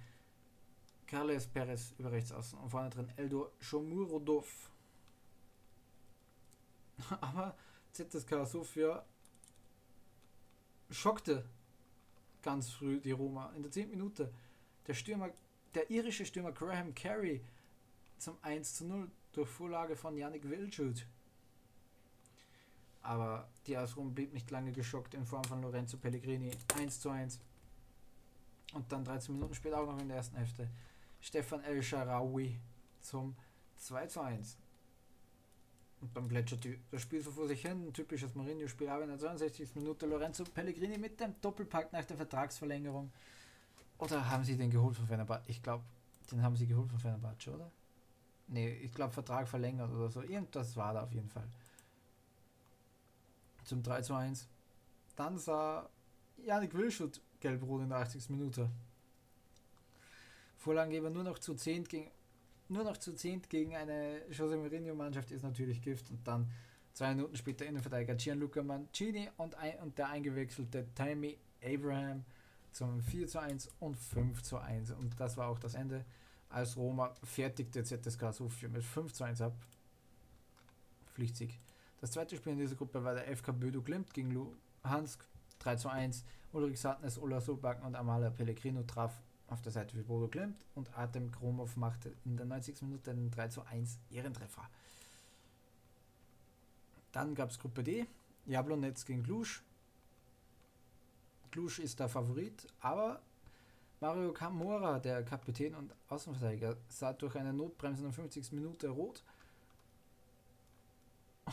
Carles 1.06 1.46
Perez 1.46 1.92
über 1.98 2.10
rechts 2.10 2.32
außen 2.32 2.58
und 2.58 2.70
vorne 2.70 2.90
drin 2.90 3.12
Eldor 3.16 3.52
Shomurodov. 3.60 4.70
Aber 7.20 7.54
ZSK 7.92 8.46
Sofia 8.46 9.04
schockte 10.90 11.44
ganz 12.42 12.70
früh 12.70 13.00
die 13.00 13.12
Roma. 13.12 13.52
In 13.54 13.62
der 13.62 13.70
10. 13.70 13.90
Minute 13.90 14.32
der 14.86 14.94
Stürmer, 14.94 15.30
der 15.74 15.90
irische 15.90 16.26
Stürmer 16.26 16.52
Graham 16.52 16.94
Carey 16.94 17.42
zum 18.18 18.36
1 18.42 18.74
zu 18.74 18.84
0 18.84 19.10
durch 19.32 19.48
Vorlage 19.48 19.96
von 19.96 20.16
Yannick 20.16 20.48
Wildschut. 20.48 21.06
Aber 23.02 23.48
die 23.66 23.74
Rom 23.74 24.14
blieb 24.14 24.32
nicht 24.32 24.50
lange 24.50 24.72
geschockt 24.72 25.14
in 25.14 25.26
Form 25.26 25.44
von 25.44 25.60
Lorenzo 25.60 25.98
Pellegrini 25.98 26.50
1 26.78 27.00
zu 27.00 27.10
1. 27.10 27.38
Und 28.72 28.90
dann 28.90 29.04
13 29.04 29.34
Minuten 29.34 29.54
später 29.54 29.78
auch 29.78 29.86
noch 29.86 30.00
in 30.00 30.08
der 30.08 30.16
ersten 30.16 30.36
Hälfte 30.36 30.68
Stefan 31.20 31.62
El 31.64 31.82
Sharawi 31.82 32.58
zum 33.00 33.36
2 33.76 34.06
zu 34.06 34.20
1. 34.20 34.56
Und 36.00 36.16
dann 36.16 36.28
plätschert 36.28 36.66
das 36.90 37.02
Spiel 37.02 37.22
so 37.22 37.30
vor 37.30 37.46
sich 37.46 37.62
hin. 37.62 37.86
Ein 37.86 37.92
typisches 37.92 38.34
Mourinho-Spiel. 38.34 38.88
Aber 38.88 39.04
in 39.04 39.10
der 39.10 39.18
62. 39.18 39.74
Minute 39.74 40.06
Lorenzo 40.06 40.44
Pellegrini 40.44 40.98
mit 40.98 41.20
dem 41.20 41.34
Doppelpack 41.40 41.92
nach 41.92 42.04
der 42.04 42.16
Vertragsverlängerung. 42.16 43.10
Oder 43.98 44.28
haben 44.28 44.44
sie 44.44 44.56
den 44.56 44.70
geholt 44.70 44.96
von 44.96 45.06
Fenerbahce? 45.06 45.44
Ich 45.46 45.62
glaube, 45.62 45.84
den 46.30 46.42
haben 46.42 46.56
sie 46.56 46.66
geholt 46.66 46.90
von 46.90 46.98
Fenerbahce, 46.98 47.54
oder? 47.54 47.70
Nee, 48.48 48.72
ich 48.82 48.92
glaube 48.92 49.12
Vertrag 49.12 49.48
verlängert 49.48 49.90
oder 49.90 50.10
so. 50.10 50.22
Irgendwas 50.22 50.76
war 50.76 50.94
da 50.94 51.02
auf 51.02 51.12
jeden 51.12 51.28
Fall. 51.28 51.48
Zum 53.64 53.82
3 53.82 54.02
zu 54.02 54.14
1. 54.14 54.46
Dann 55.16 55.38
sah 55.38 55.88
Janik 56.44 56.74
Wilschut 56.74 57.20
gelb-rot 57.40 57.82
in 57.82 57.88
der 57.88 57.98
80. 57.98 58.30
Minute. 58.30 58.70
Vorlagengeber 60.58 61.10
nur 61.10 61.24
noch 61.24 61.38
zu 61.38 61.54
10 61.54 61.84
gegen 61.84 62.10
nur 62.68 62.84
noch 62.84 62.96
zu 62.96 63.14
zehnt 63.14 63.50
gegen 63.50 63.76
eine 63.76 64.22
Jose 64.30 64.56
Mourinho-Mannschaft 64.56 65.30
ist 65.30 65.42
natürlich 65.42 65.82
Gift 65.82 66.10
und 66.10 66.26
dann 66.26 66.50
zwei 66.92 67.14
Minuten 67.14 67.36
später 67.36 67.66
Innenverteidiger 67.66 68.14
Gianluca 68.14 68.62
Mancini 68.62 69.28
und, 69.36 69.54
ein, 69.56 69.78
und 69.80 69.98
der 69.98 70.08
eingewechselte 70.08 70.86
Tammy 70.94 71.38
Abraham 71.62 72.24
zum 72.74 73.00
4 73.00 73.28
zu 73.28 73.38
1 73.38 73.70
und 73.78 73.96
5 73.96 74.42
zu 74.42 74.58
1 74.58 74.90
und 74.90 75.18
das 75.18 75.36
war 75.36 75.48
auch 75.48 75.58
das 75.58 75.74
Ende. 75.74 76.04
Als 76.50 76.76
Roma 76.76 77.14
fertigte 77.22 77.82
ZSK 77.82 78.32
Sofia 78.32 78.68
mit 78.68 78.84
5 78.84 79.12
zu 79.12 79.24
1 79.24 79.40
ab. 79.40 79.54
Pflichtsieg. 81.14 81.58
Das 82.00 82.10
zweite 82.10 82.36
Spiel 82.36 82.52
in 82.52 82.58
dieser 82.58 82.74
Gruppe 82.74 83.02
war 83.02 83.14
der 83.14 83.34
FK 83.36 83.52
Bödo 83.52 83.80
Glimt 83.80 84.12
gegen 84.12 84.32
Luhansk 84.32 85.24
3 85.60 85.76
zu 85.76 85.88
1. 85.88 86.24
Ulrich 86.52 86.80
Satnes, 86.80 87.18
Ola 87.18 87.40
Sobacken 87.40 87.84
und 87.84 87.94
Amala 87.94 88.30
Pellegrino 88.30 88.82
traf 88.82 89.12
auf 89.48 89.62
der 89.62 89.72
Seite 89.72 89.94
für 89.94 90.02
Bodo 90.02 90.28
Klimt 90.28 90.64
und 90.74 90.96
Artem 90.96 91.30
Kromov 91.30 91.76
machte 91.76 92.12
in 92.24 92.36
der 92.36 92.46
90. 92.46 92.82
Minute 92.82 93.10
einen 93.10 93.30
3 93.30 93.48
zu 93.48 93.62
1 93.62 93.98
Ehrentreffer. 94.10 94.68
Dann 97.12 97.34
gab 97.34 97.50
es 97.50 97.58
Gruppe 97.58 97.84
D, 97.84 98.06
Jablonetz 98.46 99.04
gegen 99.04 99.22
Glusch. 99.22 99.62
Glusch 101.54 101.78
ist 101.78 102.00
der 102.00 102.08
Favorit, 102.08 102.66
aber 102.80 103.20
Mario 104.00 104.32
Camora, 104.32 104.98
der 104.98 105.22
Kapitän 105.22 105.76
und 105.76 105.94
Außenverteidiger, 106.08 106.76
sah 106.88 107.12
durch 107.12 107.36
eine 107.36 107.52
Notbremse 107.52 108.00
in 108.00 108.08
der 108.08 108.12
50. 108.12 108.50
Minute 108.50 108.88
rot. 108.88 109.22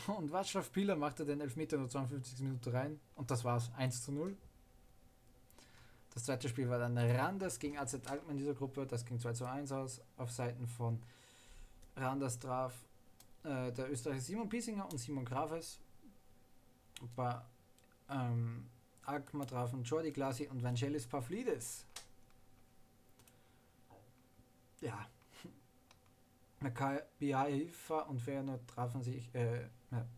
Und 0.07 0.31
Václav 0.31 0.71
Pieler 0.71 0.95
machte 0.95 1.23
den 1.23 1.39
Elfmeter 1.39 1.75
in 1.75 1.83
der 1.83 1.91
52. 1.91 2.39
Minute 2.39 2.73
rein. 2.73 2.99
Und 3.13 3.29
das 3.29 3.43
war's. 3.43 3.69
1 3.77 4.01
zu 4.01 4.11
0. 4.11 4.35
Das 6.15 6.25
zweite 6.25 6.49
Spiel 6.49 6.67
war 6.67 6.79
dann 6.79 6.97
Randers 6.97 7.59
gegen 7.59 7.77
AZ 7.77 7.93
Alkmaar 7.93 8.31
in 8.31 8.37
dieser 8.37 8.55
Gruppe. 8.55 8.87
Das 8.87 9.05
ging 9.05 9.19
2 9.19 9.33
zu 9.33 9.45
1 9.45 9.71
aus. 9.71 10.01
Auf 10.17 10.31
Seiten 10.31 10.67
von 10.67 10.99
Randers 11.95 12.39
traf 12.39 12.73
äh, 13.43 13.71
der 13.71 13.91
Österreicher 13.91 14.21
Simon 14.21 14.49
Piesinger 14.49 14.91
und 14.91 14.97
Simon 14.97 15.25
Grafes. 15.25 15.79
Bei 17.15 17.39
ähm, 18.09 18.65
Alkmaar 19.03 19.47
trafen 19.47 19.83
Jordi 19.83 20.11
Glasi 20.11 20.47
und 20.47 20.63
Vangelis 20.63 21.07
Pavlidis. 21.07 21.85
Ja. 24.81 25.07
Maccabi 26.59 27.31
Haifa 27.31 28.01
und 28.01 28.19
Feyenoord 28.19 28.67
trafen 28.67 29.01
sich 29.01 29.33
äh, 29.33 29.67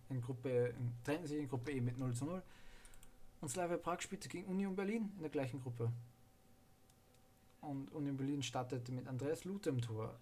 in 0.09 0.21
Gruppe, 0.21 0.73
trennten 1.03 1.27
sich 1.27 1.39
in 1.39 1.49
Gruppe 1.49 1.71
E 1.71 1.81
mit 1.81 1.97
0 1.97 2.13
zu 2.13 2.25
0. 2.25 2.41
Und 3.41 3.49
Slavia 3.49 3.77
Prag 3.77 4.01
spielte 4.01 4.29
gegen 4.29 4.47
Union 4.47 4.75
Berlin 4.75 5.11
in 5.15 5.21
der 5.21 5.29
gleichen 5.29 5.61
Gruppe. 5.61 5.91
Und 7.61 7.91
Union 7.91 8.17
Berlin 8.17 8.43
startete 8.43 8.91
mit 8.91 9.07
Andreas 9.07 9.43
Luther 9.45 9.69
im 9.69 9.81
Tor. 9.81 10.17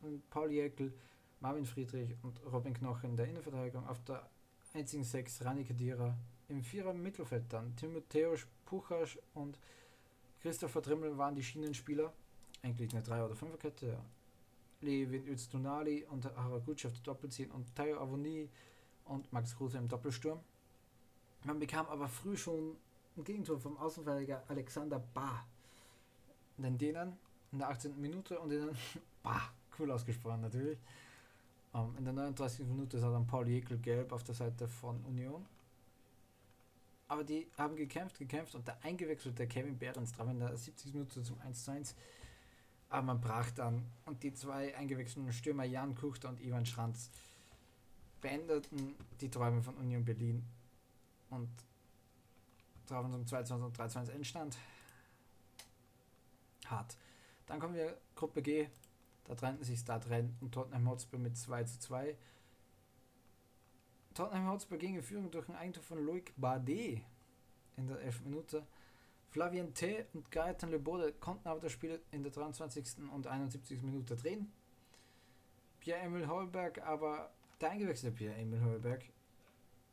Und 0.00 0.28
Paul 0.30 0.50
Jäckel, 0.50 0.92
Marvin 1.40 1.64
Friedrich 1.64 2.14
und 2.22 2.40
Robin 2.44 2.74
Knochen 2.74 3.10
in 3.10 3.16
der 3.16 3.26
Innenverteidigung. 3.26 3.86
Auf 3.86 4.02
der 4.04 4.28
einzigen 4.74 5.04
Sechs 5.04 5.44
Rani 5.44 5.64
Kedira. 5.64 6.16
Im 6.48 6.62
Vierer 6.62 6.92
Mittelfeld 6.92 7.44
dann 7.50 7.74
Timotheus 7.76 8.46
Puchasch 8.64 9.18
und 9.34 9.58
Christopher 10.40 10.82
Trimmel 10.82 11.16
waren 11.16 11.34
die 11.34 11.42
Schienenspieler. 11.42 12.12
Eigentlich 12.62 12.92
eine 12.92 13.02
Drei- 13.02 13.24
oder 13.24 13.34
Fünferkette. 13.34 13.86
Ja. 13.88 14.04
Levin 14.80 15.26
Öztunali 15.28 16.04
und 16.10 16.24
Haraguchi 16.36 16.88
auf 16.88 16.92
der 16.94 17.02
Doppelziehen 17.02 17.50
und 17.52 17.74
Tayo 17.74 18.00
Avoni 18.00 18.48
und 19.04 19.32
Max 19.32 19.56
Kruse 19.56 19.78
im 19.78 19.88
Doppelsturm. 19.88 20.40
Man 21.44 21.58
bekam 21.58 21.86
aber 21.86 22.08
früh 22.08 22.36
schon 22.36 22.76
ein 23.16 23.24
Gegentor 23.24 23.58
vom 23.58 23.76
Außenverteidiger 23.76 24.42
Alexander 24.48 24.98
Ba. 24.98 25.44
Den 26.58 26.78
Dänen 26.78 27.16
in 27.52 27.58
der 27.58 27.68
18. 27.68 28.00
Minute 28.00 28.38
und 28.38 28.50
den 28.50 28.70
Ba, 29.22 29.40
cool 29.78 29.90
ausgesprochen 29.90 30.40
natürlich. 30.40 30.78
Um, 31.72 31.90
ähm, 31.90 31.98
in 31.98 32.04
der 32.04 32.12
39. 32.12 32.66
Minute 32.66 32.98
sah 32.98 33.10
dann 33.10 33.26
Paul 33.26 33.48
Jekyll 33.48 33.78
gelb 33.78 34.12
auf 34.12 34.22
der 34.24 34.34
Seite 34.34 34.68
von 34.68 35.02
Union. 35.04 35.46
Aber 37.12 37.24
die 37.24 37.46
haben 37.58 37.76
gekämpft, 37.76 38.18
gekämpft 38.18 38.54
und 38.54 38.66
der 38.66 38.82
eingewechselte 38.82 39.46
Kevin 39.46 39.76
Behrens 39.76 40.12
traf 40.12 40.30
in 40.30 40.40
der 40.40 40.56
70. 40.56 40.94
Minute 40.94 41.22
zum 41.22 41.38
1 41.42 41.62
zu 41.62 41.70
1. 41.70 41.94
Aber 42.88 43.02
man 43.02 43.20
brach 43.20 43.50
dann 43.50 43.84
und 44.06 44.22
die 44.22 44.32
zwei 44.32 44.74
eingewechselten 44.74 45.30
Stürmer 45.30 45.64
Jan 45.64 45.94
Kuchter 45.94 46.30
und 46.30 46.40
Ivan 46.40 46.64
Schranz 46.64 47.10
beendeten 48.22 48.94
die 49.20 49.28
Träume 49.28 49.62
von 49.62 49.74
Union 49.74 50.06
Berlin 50.06 50.42
und 51.28 51.50
drauf 52.86 53.04
unserem 53.04 53.26
22 53.26 53.66
und 53.66 53.76
23 53.76 54.14
Endstand. 54.14 54.56
Hart. 56.64 56.96
Dann 57.44 57.60
kommen 57.60 57.74
wir 57.74 57.94
Gruppe 58.14 58.40
G. 58.40 58.68
Da 59.24 59.34
trennten 59.34 59.64
sich 59.64 59.80
Start 59.80 60.08
Rennes 60.08 60.32
und 60.40 60.52
Tottenham 60.52 60.88
Hotspur 60.88 61.18
mit 61.18 61.36
2 61.36 61.64
zu 61.64 61.78
2. 61.78 62.16
Tottenham 64.14 64.50
Hotspur 64.50 64.78
ging 64.78 64.96
in 64.96 65.02
Führung 65.02 65.30
durch 65.30 65.48
ein 65.48 65.56
Eigentor 65.56 65.82
von 65.82 66.04
Loic 66.04 66.32
Bardet 66.36 67.02
in 67.76 67.86
der 67.86 68.00
11. 68.00 68.22
Minute. 68.24 68.66
Flavien 69.30 69.72
T. 69.72 70.04
und 70.12 70.30
Gaetan 70.30 70.70
Le 70.70 70.78
Bode 70.78 71.12
konnten 71.14 71.48
aber 71.48 71.60
das 71.60 71.72
Spiel 71.72 72.00
in 72.10 72.22
der 72.22 72.32
23. 72.32 73.10
und 73.10 73.26
71. 73.26 73.82
Minute 73.82 74.14
drehen. 74.14 74.52
Pierre-Emil 75.80 76.28
Holberg, 76.28 76.82
aber 76.82 77.32
der 77.60 77.70
eingewechselte 77.70 78.14
Pierre-Emil 78.14 78.62
Holberg, 78.62 79.04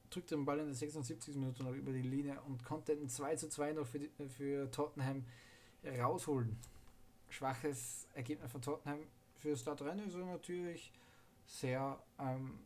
drückte 0.09 0.35
den 0.35 0.45
Ball 0.45 0.59
in 0.59 0.65
der 0.65 0.75
76. 0.75 1.35
Minute 1.35 1.63
noch 1.63 1.73
über 1.73 1.93
die 1.93 2.01
Linie 2.01 2.41
und 2.41 2.65
konnte 2.65 2.91
ein 2.91 3.07
2 3.07 3.35
zu 3.37 3.49
2 3.49 3.73
noch 3.73 3.87
für, 3.87 3.99
die, 3.99 4.11
für 4.27 4.69
Tottenham 4.71 5.25
rausholen. 5.85 6.57
Schwaches 7.29 8.07
Ergebnis 8.13 8.51
von 8.51 8.61
Tottenham 8.61 8.99
für 9.35 9.55
Stadtrennen 9.55 10.07
ist 10.07 10.15
natürlich 10.15 10.91
sehr 11.45 11.97
ähm, 12.19 12.59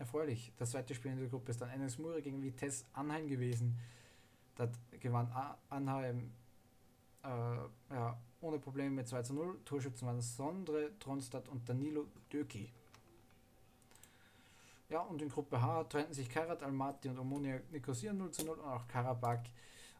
erfreulich. 0.00 0.52
Das 0.56 0.70
zweite 0.72 0.94
Spiel 0.94 1.12
in 1.12 1.18
der 1.18 1.28
Gruppe 1.28 1.50
ist 1.50 1.60
dann 1.60 1.70
NS 1.70 1.98
Mure 1.98 2.22
gegen 2.22 2.42
Vitesse 2.42 2.86
Anheim 2.94 3.28
gewesen. 3.28 3.78
Da 4.56 4.68
gewann 4.98 5.30
Anheim 5.68 6.32
äh, 7.22 7.28
ja, 7.94 8.18
ohne 8.40 8.58
Probleme 8.58 8.90
mit 8.90 9.08
2 9.08 9.22
zu 9.22 9.34
0. 9.34 9.60
Torschützen 9.64 10.08
waren 10.08 10.20
Sondre, 10.20 10.98
Tronstadt 10.98 11.48
und 11.48 11.68
Danilo 11.68 12.06
Döki. 12.32 12.72
Ja, 14.88 15.00
und 15.00 15.22
in 15.22 15.28
Gruppe 15.28 15.60
H 15.62 15.84
trennten 15.84 16.14
sich 16.14 16.28
Karat 16.28 16.62
Almaty 16.62 17.08
und 17.10 17.18
Omonia 17.18 17.60
Nicosia 17.70 18.12
0 18.12 18.30
zu 18.32 18.44
0 18.44 18.58
und 18.58 18.64
auch 18.64 18.88
Karabakh 18.88 19.48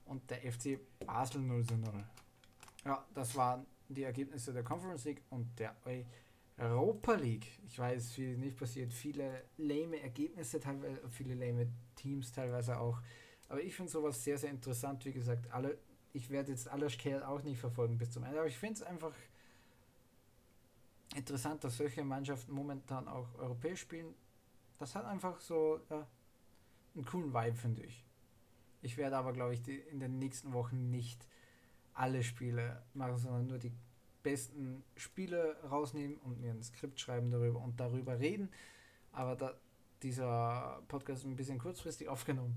und 0.07 0.28
der 0.30 0.38
FC 0.51 0.80
Basel 0.98 1.42
0 1.42 1.64
zu 1.64 1.76
0. 1.76 2.05
Ja, 2.84 3.05
das 3.14 3.36
waren 3.36 3.66
die 3.88 4.03
Ergebnisse 4.03 4.53
der 4.53 4.64
Conference 4.64 5.05
League 5.05 5.22
und 5.30 5.46
der 5.59 5.76
Europa 6.61 7.14
League. 7.14 7.46
Ich 7.64 7.78
weiß, 7.78 8.12
viel 8.12 8.36
nicht 8.36 8.56
passiert, 8.56 8.92
viele 8.92 9.44
lame 9.56 10.00
Ergebnisse, 10.00 10.61
teilweise, 10.61 11.00
viele 11.08 11.34
lame 11.34 11.68
Teams 11.96 12.32
teilweise 12.32 12.78
auch. 12.78 13.00
Aber 13.48 13.62
ich 13.62 13.74
finde 13.74 13.90
sowas 13.90 14.22
sehr, 14.22 14.36
sehr 14.38 14.50
interessant. 14.50 15.04
Wie 15.04 15.12
gesagt, 15.12 15.50
alle, 15.52 15.78
ich 16.12 16.30
werde 16.30 16.52
jetzt 16.52 16.68
Alash 16.68 16.98
Kerl 16.98 17.22
auch 17.22 17.42
nicht 17.42 17.58
verfolgen 17.58 17.96
bis 17.96 18.11
zum 18.11 18.24
Ende, 18.24 18.38
aber 18.38 18.48
ich 18.48 18.58
finde 18.58 18.74
es 18.74 18.82
einfach 18.82 19.14
interessant, 21.16 21.64
dass 21.64 21.78
solche 21.78 22.04
Mannschaften 22.04 22.52
momentan 22.52 23.08
auch 23.08 23.34
europäisch 23.38 23.80
spielen. 23.80 24.14
Das 24.78 24.94
hat 24.94 25.06
einfach 25.06 25.40
so 25.40 25.80
ja, 25.88 26.06
einen 26.94 27.04
coolen 27.04 27.32
Vibe, 27.32 27.56
finde 27.56 27.82
ich. 27.82 28.04
Ich 28.82 28.96
werde 28.96 29.16
aber, 29.16 29.32
glaube 29.32 29.54
ich, 29.54 29.62
die, 29.62 29.76
in 29.76 29.98
den 29.98 30.18
nächsten 30.18 30.52
Wochen 30.52 30.90
nicht 30.90 31.26
alle 31.94 32.22
Spiele 32.22 32.82
machen, 32.94 33.18
sondern 33.18 33.46
nur 33.46 33.58
die 33.58 33.72
besten 34.22 34.84
Spiele 34.96 35.56
rausnehmen 35.70 36.18
und 36.18 36.40
mir 36.40 36.50
ein 36.50 36.62
Skript 36.62 37.00
schreiben 37.00 37.30
darüber 37.30 37.60
und 37.60 37.78
darüber 37.80 38.18
reden. 38.18 38.50
Aber 39.12 39.36
da, 39.36 39.54
dieser 40.02 40.82
Podcast 40.88 41.22
ist 41.22 41.28
ein 41.28 41.36
bisschen 41.36 41.58
kurzfristig 41.58 42.08
aufgenommen. 42.08 42.56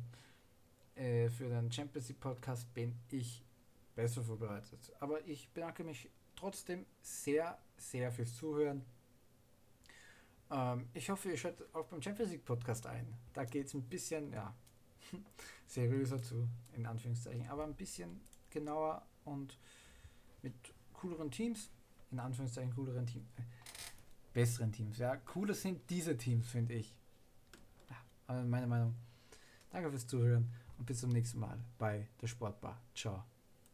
Äh, 0.95 1.29
für 1.29 1.49
den 1.49 1.71
Champions 1.71 2.09
League 2.09 2.19
Podcast 2.19 2.71
bin 2.73 2.95
ich 3.09 3.43
besser 3.95 4.23
vorbereitet. 4.23 4.91
Aber 4.99 5.25
ich 5.27 5.49
bedanke 5.49 5.83
mich 5.83 6.09
trotzdem 6.35 6.85
sehr, 7.01 7.57
sehr 7.77 8.11
fürs 8.11 8.35
Zuhören. 8.35 8.85
Ähm, 10.51 10.87
ich 10.93 11.09
hoffe, 11.09 11.29
ihr 11.29 11.37
schaut 11.37 11.55
auch 11.73 11.85
beim 11.87 12.01
Champions 12.01 12.31
League 12.31 12.45
Podcast 12.45 12.85
ein. 12.85 13.07
Da 13.33 13.45
geht 13.45 13.67
es 13.67 13.73
ein 13.73 13.83
bisschen, 13.83 14.31
ja, 14.31 14.55
seriöser 15.67 16.21
zu, 16.21 16.47
in 16.73 16.85
Anführungszeichen, 16.85 17.47
aber 17.49 17.63
ein 17.63 17.75
bisschen 17.75 18.21
genauer 18.49 19.05
und 19.25 19.57
mit 20.41 20.53
cooleren 21.03 21.29
Teams, 21.29 21.69
in 22.11 22.19
Anführungszeichen 22.19 22.73
cooleren 22.73 23.05
Teams, 23.05 23.27
äh, 23.35 23.41
besseren 24.33 24.71
Teams. 24.71 24.97
Ja, 24.97 25.17
cooler 25.17 25.53
sind 25.53 25.89
diese 25.89 26.17
Teams, 26.17 26.47
finde 26.47 26.75
ich. 26.75 26.95
Ja, 27.89 27.95
aber 28.27 28.43
meine 28.43 28.67
Meinung. 28.67 28.95
Danke 29.69 29.89
fürs 29.89 30.07
Zuhören 30.07 30.49
und 30.77 30.85
bis 30.85 31.01
zum 31.01 31.09
nächsten 31.09 31.39
Mal 31.39 31.59
bei 31.77 32.07
der 32.21 32.27
Sportbar. 32.27 32.79
Ciao. 32.95 33.23